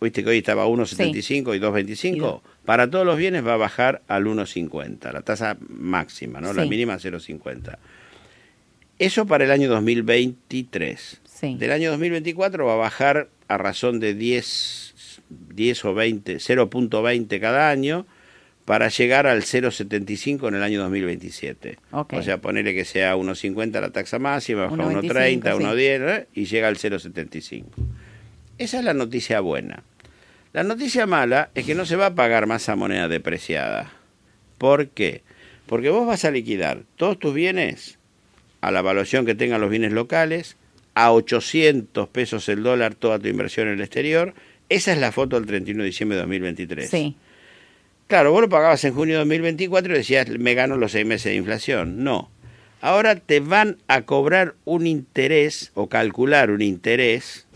[0.02, 2.42] Viste que hoy estaba 1,75 y 2,25.
[2.66, 6.54] para todos los bienes va a bajar al 1,50, la tasa máxima, ¿no?
[6.54, 6.70] La Sí.
[6.70, 7.78] mínima 0,50.
[9.00, 11.22] Eso para el año 2023.
[11.26, 11.56] Sí.
[11.56, 15.24] Del año 2024 va a bajar a razón de 10,
[15.54, 18.06] 10 o 20, 0.20 cada año
[18.66, 21.78] para llegar al 0.75 en el año 2027.
[21.92, 22.14] Ok.
[22.14, 25.64] O sea, ponerle que sea 1.50 la taxa máxima, baja a 1.25, 1.30, sí.
[25.64, 26.28] 1.10 ¿eh?
[26.34, 27.64] y llega al 0.75.
[28.58, 29.84] Esa es la noticia buena.
[30.54, 33.92] La noticia mala es que no se va a pagar más a moneda depreciada.
[34.58, 35.24] ¿Por qué?
[35.66, 37.98] Porque vos vas a liquidar todos tus bienes
[38.62, 40.56] a la evaluación que tengan los bienes locales,
[40.94, 44.34] a 800 pesos el dólar toda tu inversión en el exterior.
[44.70, 46.90] Esa es la foto del 31 de diciembre de 2023.
[46.90, 47.16] Sí.
[48.08, 51.32] Claro, vos lo pagabas en junio de 2024 y decías, me gano los seis meses
[51.32, 52.04] de inflación.
[52.04, 52.32] No.
[52.82, 57.48] Ahora te van a cobrar un interés o calcular un interés,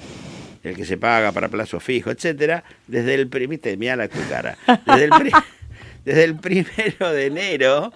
[0.70, 5.05] el que se paga para plazo fijo, etcétera, desde el primer, mira la cara, desde
[5.05, 5.11] el,
[6.05, 7.93] desde el primero de enero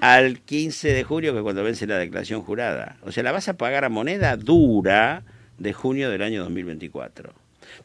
[0.00, 2.96] al 15 de julio, que es cuando vence la declaración jurada.
[3.02, 5.22] O sea, la vas a pagar a moneda dura
[5.58, 7.32] de junio del año 2024.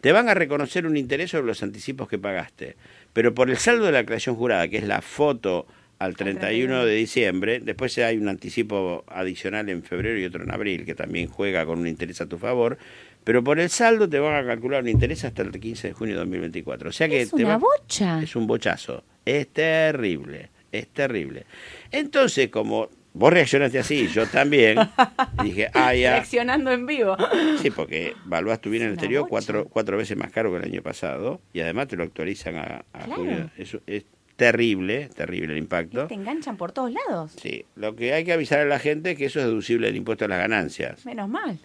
[0.02, 2.76] Te van a reconocer un interés sobre los anticipos que pagaste,
[3.14, 5.66] pero por el saldo de la declaración jurada, que es la foto
[6.00, 10.86] al 31 de diciembre, después hay un anticipo adicional en febrero y otro en abril,
[10.86, 12.80] que también juega con un interés a tu favor,
[13.24, 16.16] pero por el saldo te van a calcular un interés hasta el 15 de junio
[16.16, 16.90] de 2024.
[16.90, 18.22] O sea que Es te una va- bocha.
[18.22, 19.04] es un bochazo.
[19.26, 21.46] Es terrible, es terrible.
[21.92, 24.78] Entonces, como vos reaccionaste así, yo también,
[25.44, 26.14] dije, ah, ya.
[26.14, 27.16] Reaccionando en vivo.
[27.62, 30.82] Sí, porque Balbás bien en el exterior cuatro, cuatro veces más caro que el año
[30.82, 33.16] pasado y además te lo actualizan a, a Claro.
[33.16, 33.50] junio.
[33.58, 34.06] Eso es
[34.46, 36.08] terrible, terrible el impacto.
[36.08, 37.32] Te enganchan por todos lados.
[37.40, 39.98] Sí, lo que hay que avisar a la gente es que eso es deducible del
[39.98, 41.60] impuesto a las ganancias, Menos mal.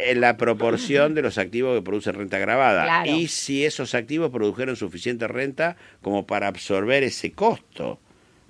[0.00, 2.82] en la proporción de los activos que producen renta grabada.
[2.82, 3.10] Claro.
[3.12, 8.00] Y si esos activos produjeron suficiente renta como para absorber ese costo.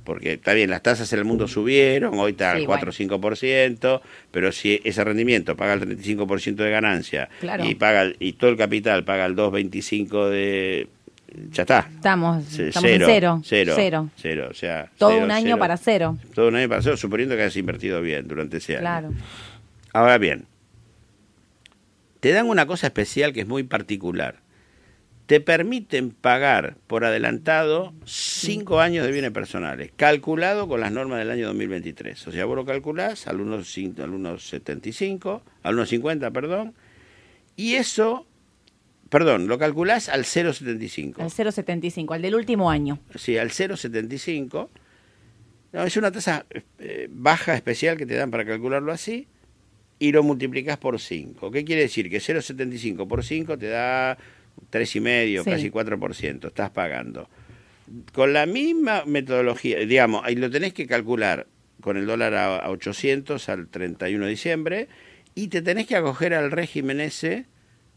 [0.04, 2.92] Porque está bien, las tasas en el mundo subieron, hoy está Sí, al 4 o
[2.94, 4.00] 5%,
[4.30, 7.66] pero si ese rendimiento paga el 35% de ganancia Claro.
[7.66, 10.88] y paga el- y todo el capital paga el 2.25 de
[11.50, 11.88] ya está.
[11.94, 13.40] Estamos, C- estamos en cero.
[13.44, 13.72] Cero.
[13.76, 14.10] Cero.
[14.16, 15.58] cero, o sea, Todo cero, un año cero.
[15.58, 16.18] para cero.
[16.34, 18.80] Todo un año para cero, suponiendo que hayas invertido bien durante ese año.
[18.80, 19.10] Claro.
[19.92, 20.46] Ahora bien,
[22.20, 24.36] te dan una cosa especial que es muy particular.
[25.26, 31.30] Te permiten pagar por adelantado cinco años de bienes personales, calculado con las normas del
[31.30, 32.28] año 2023.
[32.28, 36.74] O sea, vos lo calculás al 1.5 al 1.75, al 1.50, perdón,
[37.56, 38.26] y eso,
[39.08, 41.20] perdón, lo calculás al 0.75.
[41.20, 42.98] Al 0,75, al del último año.
[43.14, 44.68] Sí, al 0,75.
[45.72, 46.46] No, es una tasa
[46.78, 49.26] eh, baja especial que te dan para calcularlo así
[49.98, 51.50] y lo multiplicas por 5.
[51.50, 52.08] ¿Qué quiere decir?
[52.08, 54.16] Que 0,75 por 5 te da
[54.70, 55.50] 3,5, Sí.
[55.50, 56.48] casi 4%.
[56.48, 57.28] Estás pagando.
[58.12, 61.46] Con la misma metodología, digamos, ahí lo tenés que calcular
[61.80, 64.88] con el dólar a, a 800 al 31 de diciembre
[65.34, 67.46] y te tenés que acoger al régimen ese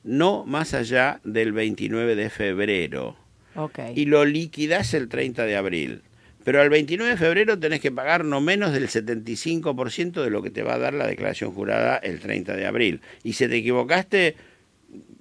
[0.04, 3.16] no más allá del 29 de febrero
[3.56, 3.80] Ok.
[3.95, 6.02] y lo liquidás el 30 de abril.
[6.43, 10.49] Pero al 29 de febrero tenés que pagar no menos del 75% de lo que
[10.49, 13.02] te va a dar la declaración jurada el 30 de abril.
[13.24, 14.36] Y si te equivocaste,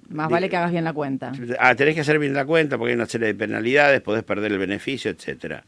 [0.09, 1.31] Más vale que hagas bien la cuenta.
[1.59, 4.51] ah, tenés que hacer bien la cuenta porque hay una serie de penalidades, podés perder
[4.51, 5.63] el beneficio, etcétera.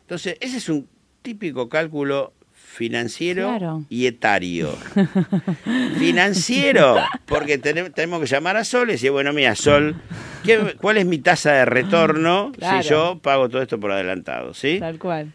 [0.00, 0.88] Entonces, ese es un
[1.22, 2.32] típico cálculo
[2.76, 3.84] financiero Claro.
[3.88, 4.76] y etario.
[5.98, 6.96] financiero,
[7.26, 9.96] porque tenem- tenemos que llamar a Sol y decir, bueno, mira, Sol,
[10.44, 12.82] ¿qué- ¿cuál es mi tasa de retorno Claro.
[12.82, 14.54] si yo pago todo esto por adelantado?
[14.54, 14.78] ¿sí?
[14.80, 15.32] Tal cual.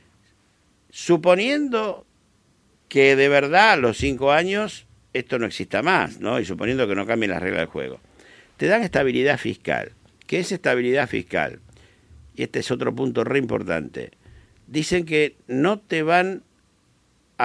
[0.89, 2.06] Suponiendo
[2.89, 6.39] que de verdad a los cinco años esto no exista más, ¿no?
[6.39, 8.00] Y suponiendo que no cambien las reglas del juego.
[8.58, 9.92] Te dan estabilidad fiscal.
[10.28, 11.60] ¿Qué es estabilidad fiscal?
[12.36, 14.12] Y este es otro punto re importante.
[14.68, 16.44] Dicen que no te van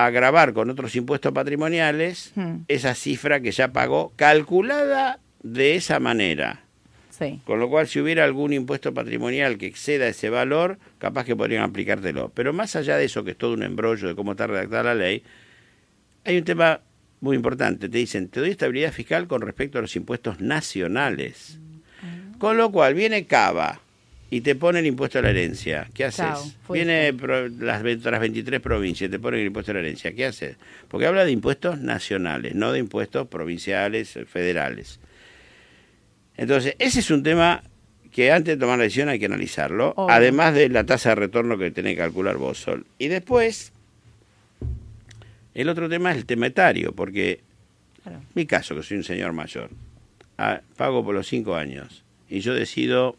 [0.04, 2.64] a grabar con otros impuestos patrimoniales Hmm.
[2.68, 6.60] esa cifra que ya pagó, calculada de esa manera.
[7.10, 7.40] Sí.
[7.46, 11.62] Con lo cual, si hubiera algún impuesto patrimonial que exceda ese valor, capaz que podrían
[11.62, 12.30] aplicártelo.
[12.34, 14.94] Pero más allá de eso, que es todo un embrollo de cómo está redactada la
[14.96, 15.22] ley,
[16.24, 16.80] hay un tema
[17.20, 17.88] muy importante.
[17.88, 21.58] Te dicen, te doy estabilidad fiscal con respecto a los impuestos nacionales.
[22.38, 23.80] Con lo cual, viene Cava
[24.30, 25.88] y te pone el impuesto a la herencia.
[25.94, 26.18] ¿Qué haces?
[26.26, 30.12] Chao, viene pro- las, las 23 provincias y te ponen el impuesto a la herencia.
[30.12, 30.56] ¿Qué haces?
[30.88, 34.98] Porque habla de impuestos nacionales, no de impuestos provinciales, federales.
[36.36, 37.62] Entonces, ese es un tema
[38.10, 40.14] que antes de tomar la decisión hay que analizarlo, Obvio.
[40.14, 42.84] además de la tasa de retorno que tenés que calcular vos, Sol.
[42.98, 43.72] Y después,
[45.54, 47.40] el otro tema es el tema etario, porque
[48.02, 48.20] Claro.
[48.34, 49.70] mi caso, que soy un señor mayor,
[50.38, 53.16] ah, pago por los cinco años y yo decido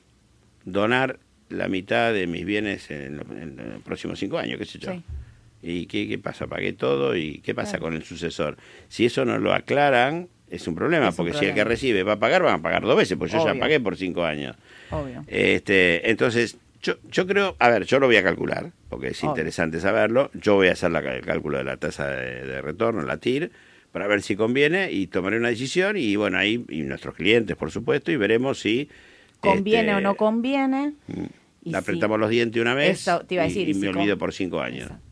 [0.72, 4.80] donar la mitad de mis bienes en, lo- en los próximos cinco años, qué sé
[4.80, 4.92] yo.
[4.92, 5.02] Sí.
[5.64, 6.46] ¿Y qué, qué pasa?
[6.48, 7.84] Pagué todo y qué pasa Claro.
[7.86, 8.58] con el sucesor.
[8.90, 12.04] Si eso no lo aclaran, es un problema, Es un porque si el que recibe
[12.04, 14.56] va a pagar, van a pagar dos veces, pues yo ya pagué por cinco años.
[14.92, 15.24] Obvio.
[15.28, 19.32] Este, entonces, yo, yo creo, a ver, yo lo voy a calcular, porque es Obvio.
[19.32, 20.30] interesante saberlo.
[20.34, 23.52] Yo voy a hacer la, el cálculo de la tasa de, de retorno, la TIR,
[23.92, 25.98] para ver si conviene y tomaré una decisión.
[25.98, 28.90] Y bueno, ahí, y nuestros clientes, por supuesto, y veremos si.
[29.42, 30.94] ¿Conviene este, o no conviene?
[31.64, 33.72] Y le si- apretamos los dientes una vez Eso te iba a y- decir, y,
[33.72, 34.84] y si me olvido por cinco años.
[34.84, 35.04] Exacto.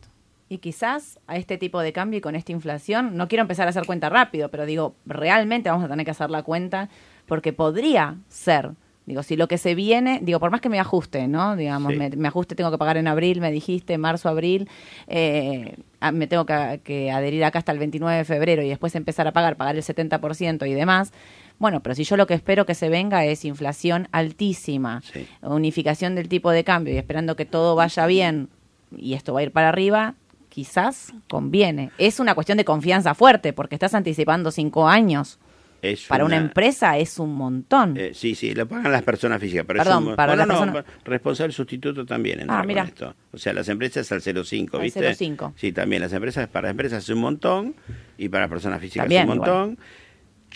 [0.47, 3.71] Y quizás a este tipo de cambio y con esta inflación, no quiero empezar a
[3.71, 6.87] hacer cuenta rápido, pero digo, realmente vamos a tener que hacer la cuenta
[7.25, 8.69] porque podría ser,
[9.07, 11.55] digo, si lo que se viene, digo, por más que me ajuste, ¿no?
[11.55, 11.97] Digamos, Sí.
[11.97, 14.69] me, me ajuste, tengo que pagar en abril, me dijiste, marzo, abril,
[15.07, 15.75] eh,
[16.13, 19.31] me tengo que, que adherir acá hasta el 29 de febrero y después empezar a
[19.33, 21.11] pagar, pagar el 70% y demás.
[21.57, 25.25] Bueno, pero si yo lo que espero que se venga es inflación altísima, Sí.
[25.41, 28.49] unificación del tipo de cambio y esperando que todo vaya bien
[28.95, 30.15] y esto va a ir para arriba,
[30.49, 31.91] quizás conviene.
[31.97, 35.39] Es una cuestión de confianza fuerte porque estás anticipando cinco años.
[35.81, 37.95] Es Para una, empresa es un montón.
[37.95, 39.65] Eh, sí, sí, lo pagan las personas físicas.
[39.67, 42.67] Pero Perdón, es un, para bueno, las no, personas- responsable sustituto también entra Ah, con
[42.67, 42.83] mira.
[42.83, 43.13] esto.
[43.31, 44.99] O sea, las empresas al 0,5, Al ¿viste?
[45.01, 45.53] 0,5.
[45.57, 47.75] Sí, también las empresas, para las empresas es un montón
[48.17, 49.77] y para las personas físicas También, es un montón.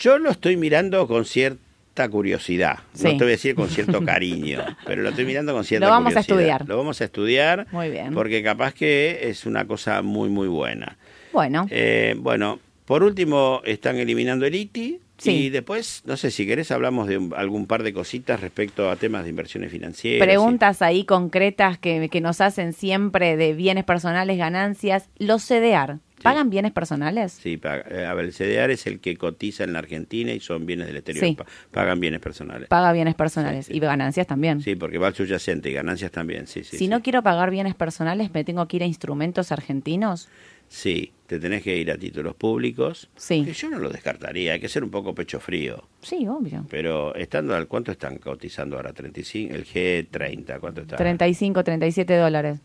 [0.00, 2.78] Yo lo estoy mirando con cierta curiosidad.
[2.94, 3.04] Sí.
[3.04, 5.90] No te voy a decir con cierto cariño, pero lo estoy mirando con cierta Lo
[5.92, 6.38] vamos a curiosidad.
[6.40, 6.68] estudiar.
[6.68, 7.66] Lo vamos a estudiar.
[7.70, 8.14] Muy bien.
[8.14, 10.96] Porque capaz que es una cosa muy, muy buena.
[11.32, 15.00] Bueno, Eh, bueno, por último, están eliminando el ITI.
[15.18, 15.32] Sí.
[15.32, 18.96] Y después, no sé, si querés hablamos de un- algún par de cositas respecto a
[18.96, 20.26] temas de inversiones financieras.
[20.26, 25.10] preguntas ahí concretas que, que nos hacen siempre de bienes personales, ganancias.
[25.18, 27.32] Los CDR, ¿pagan bienes personales?
[27.32, 30.40] Sí, paga- eh, a ver, el CDR es el que cotiza en la Argentina y
[30.40, 31.24] son bienes del exterior.
[31.26, 31.34] Sí.
[31.34, 32.68] Pa- Pagan bienes personales.
[32.68, 34.60] Paga bienes personales Sí, y ganancias también.
[34.60, 36.76] Sí, porque va al subyacente y ganancias también, sí, sí.
[36.76, 40.28] si no quiero pagar bienes personales, ¿me tengo que ir a instrumentos argentinos?
[40.68, 43.10] Sí, te tenés que ir a títulos públicos.
[43.16, 43.44] Sí.
[43.44, 45.88] Que yo no lo descartaría, hay que ser un poco pecho frío.
[46.00, 46.64] Sí, obvio.
[46.70, 50.94] Pero estando al cuánto están cotizando ahora 35, el G30, ¿cuánto está?
[50.96, 52.60] 35, 37 dólares.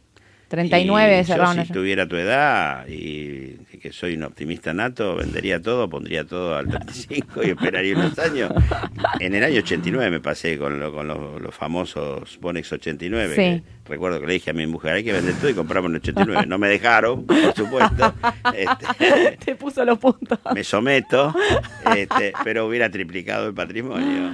[0.56, 1.74] 39 Y yo, cerraron si ayer.
[1.74, 7.44] tuviera tu edad y que soy un optimista nato, vendería todo, pondría todo al 35
[7.44, 8.52] y esperaría unos años.
[9.20, 13.36] En el año 89 me pasé con, lo- con los, los famosos Bonex 89.
[13.36, 13.36] Sí.
[13.36, 15.98] que recuerdo que le dije a mi mujer, hay que vender todo y compramos en
[15.98, 16.46] 89.
[16.48, 18.14] No me dejaron, por supuesto.
[18.56, 20.40] Este, Te puso los puntos.
[20.54, 21.34] me someto,
[21.96, 24.32] este, pero hubiera triplicado el patrimonio.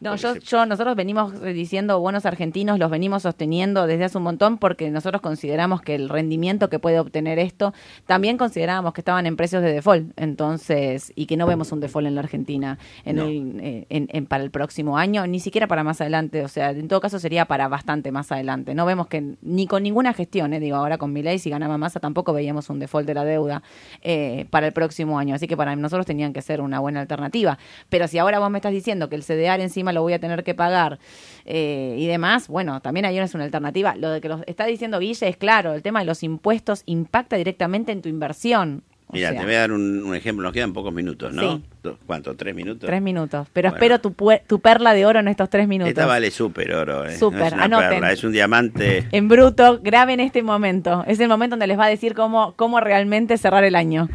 [0.00, 4.24] No, yo, se- yo, nosotros venimos diciendo buenos argentinos, los venimos sosteniendo desde hace un
[4.24, 7.74] montón porque nosotros consideramos que el rendimiento que puede obtener esto,
[8.06, 12.06] también considerábamos que estaban en precios de default, entonces, y que no vemos un default
[12.08, 13.24] en la Argentina en No.
[13.26, 16.70] el, eh, en- en- para el próximo año, ni siquiera para más adelante, o sea,
[16.70, 18.74] en todo caso sería para bastante más adelante.
[18.74, 21.76] No vemos que ni con ninguna gestión, eh, digo, ahora con mi ley, si ganaba
[21.78, 23.62] masa, tampoco veíamos un default de la deuda
[24.02, 27.58] eh, para el próximo año, así que para nosotros tenían que ser una buena alternativa.
[27.90, 30.42] Pero si ahora vos me estás diciendo que el CDR encima lo voy a tener
[30.44, 30.98] que pagar
[31.44, 33.94] eh, y demás, bueno, también ahí no es una alternativa.
[33.96, 37.36] Lo de que lo está diciendo Guille es claro, el tema de los impuestos impacta
[37.36, 38.82] directamente en tu inversión.
[39.12, 41.56] Mira, te voy a dar un, un ejemplo, nos quedan pocos minutos, ¿no?
[41.82, 41.90] Sí.
[42.06, 42.36] ¿Cuánto?
[42.36, 42.86] ¿Tres minutos?
[42.86, 43.48] Tres minutos.
[43.52, 43.76] Pero Bueno.
[43.84, 44.14] espero tu,
[44.46, 45.88] tu perla de oro en estos tres minutos.
[45.90, 47.16] Esta vale súper oro, ¿eh?
[47.16, 47.90] Súper, no es una anoten.
[47.90, 49.08] perla, es un diamante.
[49.12, 51.02] En bruto, graben este momento.
[51.08, 54.08] Es el momento donde les va a decir cómo, cómo realmente cerrar el año.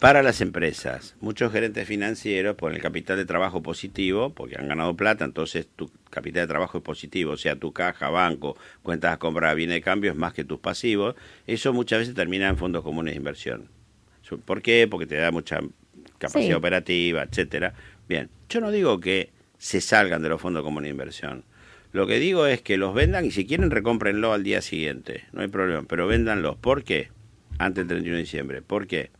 [0.00, 4.94] Para las empresas, muchos gerentes financieros por el capital de trabajo positivo, porque han ganado
[4.94, 9.18] plata, entonces tu capital de trabajo es positivo, o sea, tu caja, banco, cuentas a
[9.18, 11.16] comprar, viene de cambio es más que tus pasivos,
[11.48, 13.68] eso muchas veces termina en fondos comunes de inversión.
[14.44, 14.86] ¿Por qué?
[14.88, 15.58] Porque te da mucha
[16.18, 16.52] capacidad Sí.
[16.52, 17.74] operativa, etcétera.
[18.08, 21.44] Bien, yo no digo que se salgan de los fondos comunes de inversión.
[21.90, 25.40] Lo que digo es que los vendan y si quieren recómprenlo al día siguiente, no
[25.40, 26.56] hay problema, pero véndanlos.
[26.56, 27.08] ¿Por qué?
[27.58, 28.62] Antes del 31 de diciembre.
[28.62, 29.10] ¿Por qué?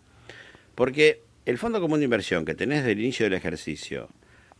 [0.78, 4.08] Porque el Fondo Común de Inversión que tenés desde el inicio del ejercicio,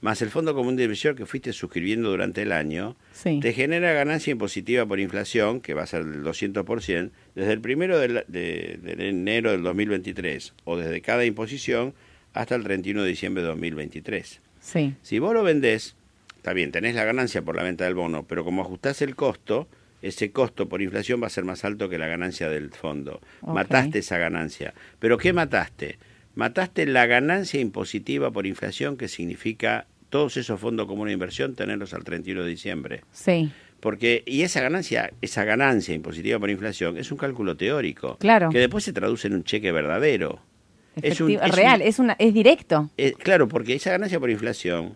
[0.00, 3.38] más el Fondo Común de Inversión que fuiste suscribiendo durante el año, Sí.
[3.40, 8.00] te genera ganancia impositiva por inflación, que va a ser del 200%, desde el primero
[8.00, 11.94] de, la- de- de enero del 2023 o desde cada imposición
[12.34, 14.40] hasta el 31 de diciembre de 2023.
[14.60, 14.94] Sí.
[15.02, 15.94] Si vos lo vendés,
[16.36, 19.68] está bien, tenés la ganancia por la venta del bono, pero como ajustás el costo,
[20.00, 23.20] ese costo por inflación va a ser más alto que la ganancia del fondo.
[23.42, 24.72] Mataste esa ganancia.
[25.00, 25.98] ¿Pero qué mataste?
[26.42, 31.94] Mataste la ganancia impositiva por inflación, que significa todos esos fondos comunes de inversión tenerlos
[31.94, 33.00] al 31 de diciembre.
[33.10, 33.50] Sí.
[33.80, 38.18] Porque, y esa ganancia, esa ganancia impositiva por inflación es un cálculo teórico.
[38.18, 38.50] Claro.
[38.50, 40.38] Que después se traduce en un cheque verdadero.
[41.02, 42.88] Es un- Efectiv- es un- real, es, una, es directo.
[42.96, 44.94] Eh, claro, porque esa ganancia por inflación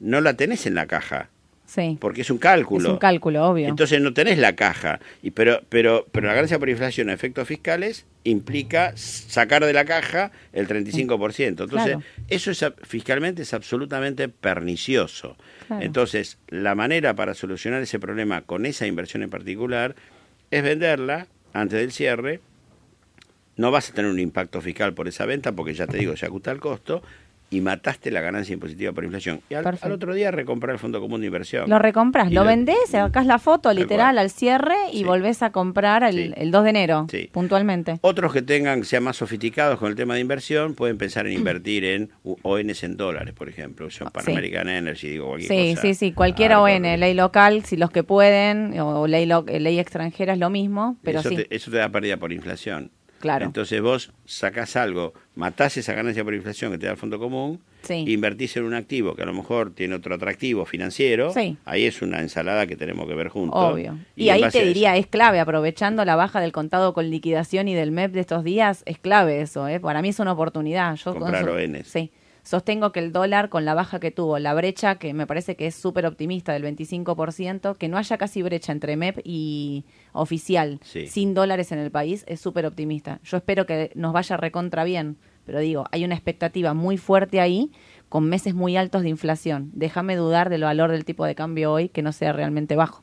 [0.00, 1.30] no la tenés en la caja.
[1.66, 1.98] Sí.
[2.00, 2.88] Porque es un cálculo.
[2.88, 3.68] Es un cálculo, obvio.
[3.68, 5.00] Entonces no tenés la caja.
[5.22, 9.84] Y pero, pero, pero la ganancia por inflación a efectos fiscales implica sacar de la
[9.84, 11.46] caja el 35%.
[11.46, 12.02] Entonces, Claro.
[12.28, 15.36] eso es, fiscalmente es absolutamente pernicioso.
[15.66, 15.82] Claro.
[15.84, 19.96] Entonces, la manera para solucionar ese problema con esa inversión en particular
[20.52, 22.40] es venderla antes del cierre.
[23.56, 26.26] No vas a tener un impacto fiscal por esa venta porque ya te digo, ya
[26.28, 27.02] ajusta el costo
[27.48, 29.40] y mataste la ganancia impositiva por inflación.
[29.48, 31.70] Y al, al otro día recomprar el Fondo Común de Inversión.
[31.70, 35.04] Lo recompras, lo lo- vendés, sacás la foto literal al cierre y Sí.
[35.04, 36.32] volvés a comprar el, Sí.
[36.36, 37.28] el 2 de enero, Sí.
[37.32, 37.98] puntualmente.
[38.00, 41.84] Otros que tengan, sean más sofisticados con el tema de inversión, pueden pensar en invertir
[41.84, 42.10] en
[42.42, 43.90] ONs en dólares, por ejemplo.
[43.90, 44.32] Son Pan Sí.
[44.32, 45.82] American Energy, digo cualquier Sí, cosa.
[45.82, 49.78] sí, sí, cualquier Arco, ON, ley local, si los que pueden, o, ley, lo- ley
[49.78, 52.90] extranjera es lo mismo, pero eso, sí, te, eso te da pérdida por inflación.
[53.20, 53.44] Claro.
[53.44, 57.60] Entonces vos sacás algo, matás esa ganancia por inflación que te da el fondo común,
[57.82, 58.04] Sí.
[58.08, 61.56] invertís en un activo que a lo mejor tiene otro atractivo financiero, Sí.
[61.64, 63.58] ahí es una ensalada que tenemos que ver juntos.
[63.72, 63.96] Obvio.
[64.16, 67.92] Y, ahí te diría, es clave, aprovechando la baja del contado con liquidación y del
[67.92, 69.78] MEP de estos días, es clave eso, ¿eh?
[69.78, 70.96] Para mí es una oportunidad.
[70.96, 71.86] Yo Comprar ONs.
[71.86, 72.10] Sí.
[72.46, 75.66] Sostengo que el dólar, con la baja que tuvo, la brecha, que me parece que
[75.66, 81.08] es súper optimista del 25%, que no haya casi brecha entre MEP y oficial, Sí.
[81.08, 83.18] sin dólares en el país, es súper optimista.
[83.24, 87.72] Yo espero que nos vaya recontra bien, pero digo, hay una expectativa muy fuerte ahí,
[88.08, 89.70] con meses muy altos de inflación.
[89.74, 93.02] Déjame dudar del valor del tipo de cambio hoy, que no sea realmente bajo.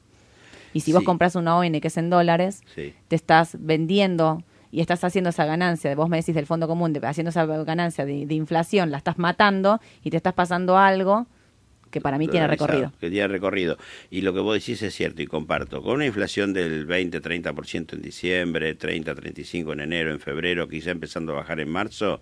[0.73, 1.05] Y si vos Sí.
[1.05, 2.93] compras una ON que es en dólares, Sí.
[3.09, 4.41] te estás vendiendo
[4.73, 8.05] y estás haciendo esa ganancia, vos me decís del fondo común, de, haciendo esa ganancia
[8.05, 11.27] de, de inflación, la estás matando y te estás pasando algo
[11.91, 12.91] que para mí tiene recorrido.
[12.99, 13.77] Que tiene recorrido.
[14.09, 15.83] Y lo que vos decís es cierto y comparto.
[15.83, 21.35] Con una inflación del 20-30% en diciembre, 30-35% en enero, en febrero, quizá empezando a
[21.35, 22.19] bajar en marzo,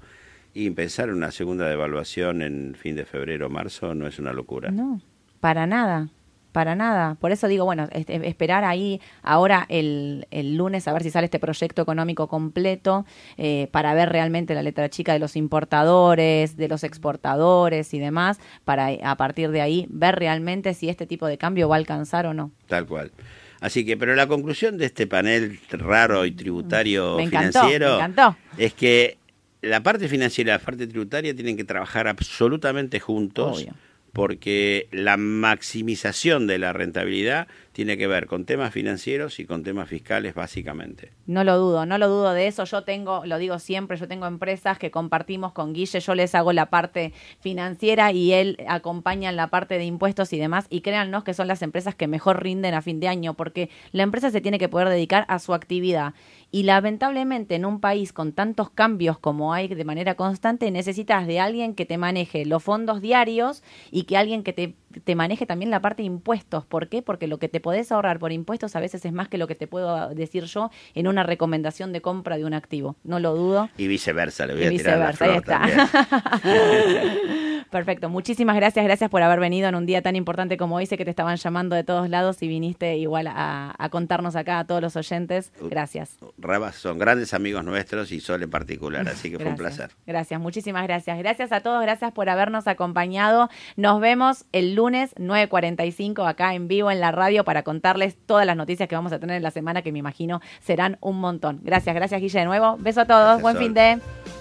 [0.53, 4.33] y pensar en una segunda devaluación en fin de febrero o marzo no es una
[4.33, 4.71] locura.
[4.71, 4.99] No,
[5.39, 6.09] para nada,
[6.51, 7.15] para nada.
[7.15, 11.25] Por eso digo, bueno, este, esperar ahí ahora el, el lunes a ver si sale
[11.25, 13.05] este proyecto económico completo
[13.37, 18.39] eh, para ver realmente la letra chica de los importadores, de los exportadores y demás,
[18.65, 21.79] para eh, a partir de ahí ver realmente si este tipo de cambio va a
[21.79, 22.51] alcanzar o no.
[22.67, 23.11] Tal cual.
[23.59, 27.95] Así que, pero la conclusión de este panel raro y tributario Me encantó, financiero me
[28.05, 28.35] encantó.
[28.57, 29.17] es que
[29.61, 33.73] la parte financiera y la parte tributaria tienen que trabajar absolutamente juntos Obvio.
[34.13, 39.87] Porque la maximización de la rentabilidad tiene que ver con temas financieros y con temas
[39.87, 41.13] fiscales básicamente.
[41.25, 42.65] No lo dudo, no lo dudo de eso.
[42.65, 46.51] Yo tengo, lo digo siempre, yo tengo empresas que compartimos con Guille, yo les hago
[46.51, 50.65] la parte financiera y él acompaña en la parte de impuestos y demás.
[50.69, 54.03] Y créannos que son las empresas que mejor rinden a fin de año, porque la
[54.03, 56.13] empresa se tiene que poder dedicar a su actividad.
[56.51, 61.39] Y lamentablemente en un país con tantos cambios como hay de manera constante, necesitas de
[61.39, 65.71] alguien que te maneje los fondos diarios y que alguien que te, te maneje también
[65.71, 66.65] la parte de impuestos.
[66.65, 67.01] ¿Por qué?
[67.01, 69.55] Porque lo que te podés ahorrar por impuestos a veces es más que lo que
[69.55, 72.95] te puedo decir yo en una recomendación de compra de un activo.
[73.03, 73.69] No lo dudo.
[73.77, 76.41] Y viceversa, le voy Y a tirar la viceversa, ahí está.
[77.71, 80.85] Perfecto, muchísimas gracias, gracias por haber venido en un día tan importante como hoy.
[80.87, 84.59] Sé que te estaban llamando de todos lados y viniste igual a, a contarnos acá
[84.59, 85.53] a todos los oyentes.
[85.61, 86.17] Gracias.
[86.37, 89.91] Rabas son grandes amigos nuestros y Sol en particular, así que fue un placer.
[90.05, 91.17] Gracias, muchísimas gracias.
[91.17, 93.49] Gracias a todos, gracias por habernos acompañado.
[93.77, 98.57] Nos vemos el lunes 9.45 acá en vivo en la radio para contarles todas las
[98.57, 101.59] noticias que vamos a tener en la semana, que me imagino serán un montón.
[101.61, 102.77] Gracias, gracias Guille de nuevo.
[102.79, 103.63] Beso a todos, Gracias, buen Sol.
[103.63, 104.40] fin de...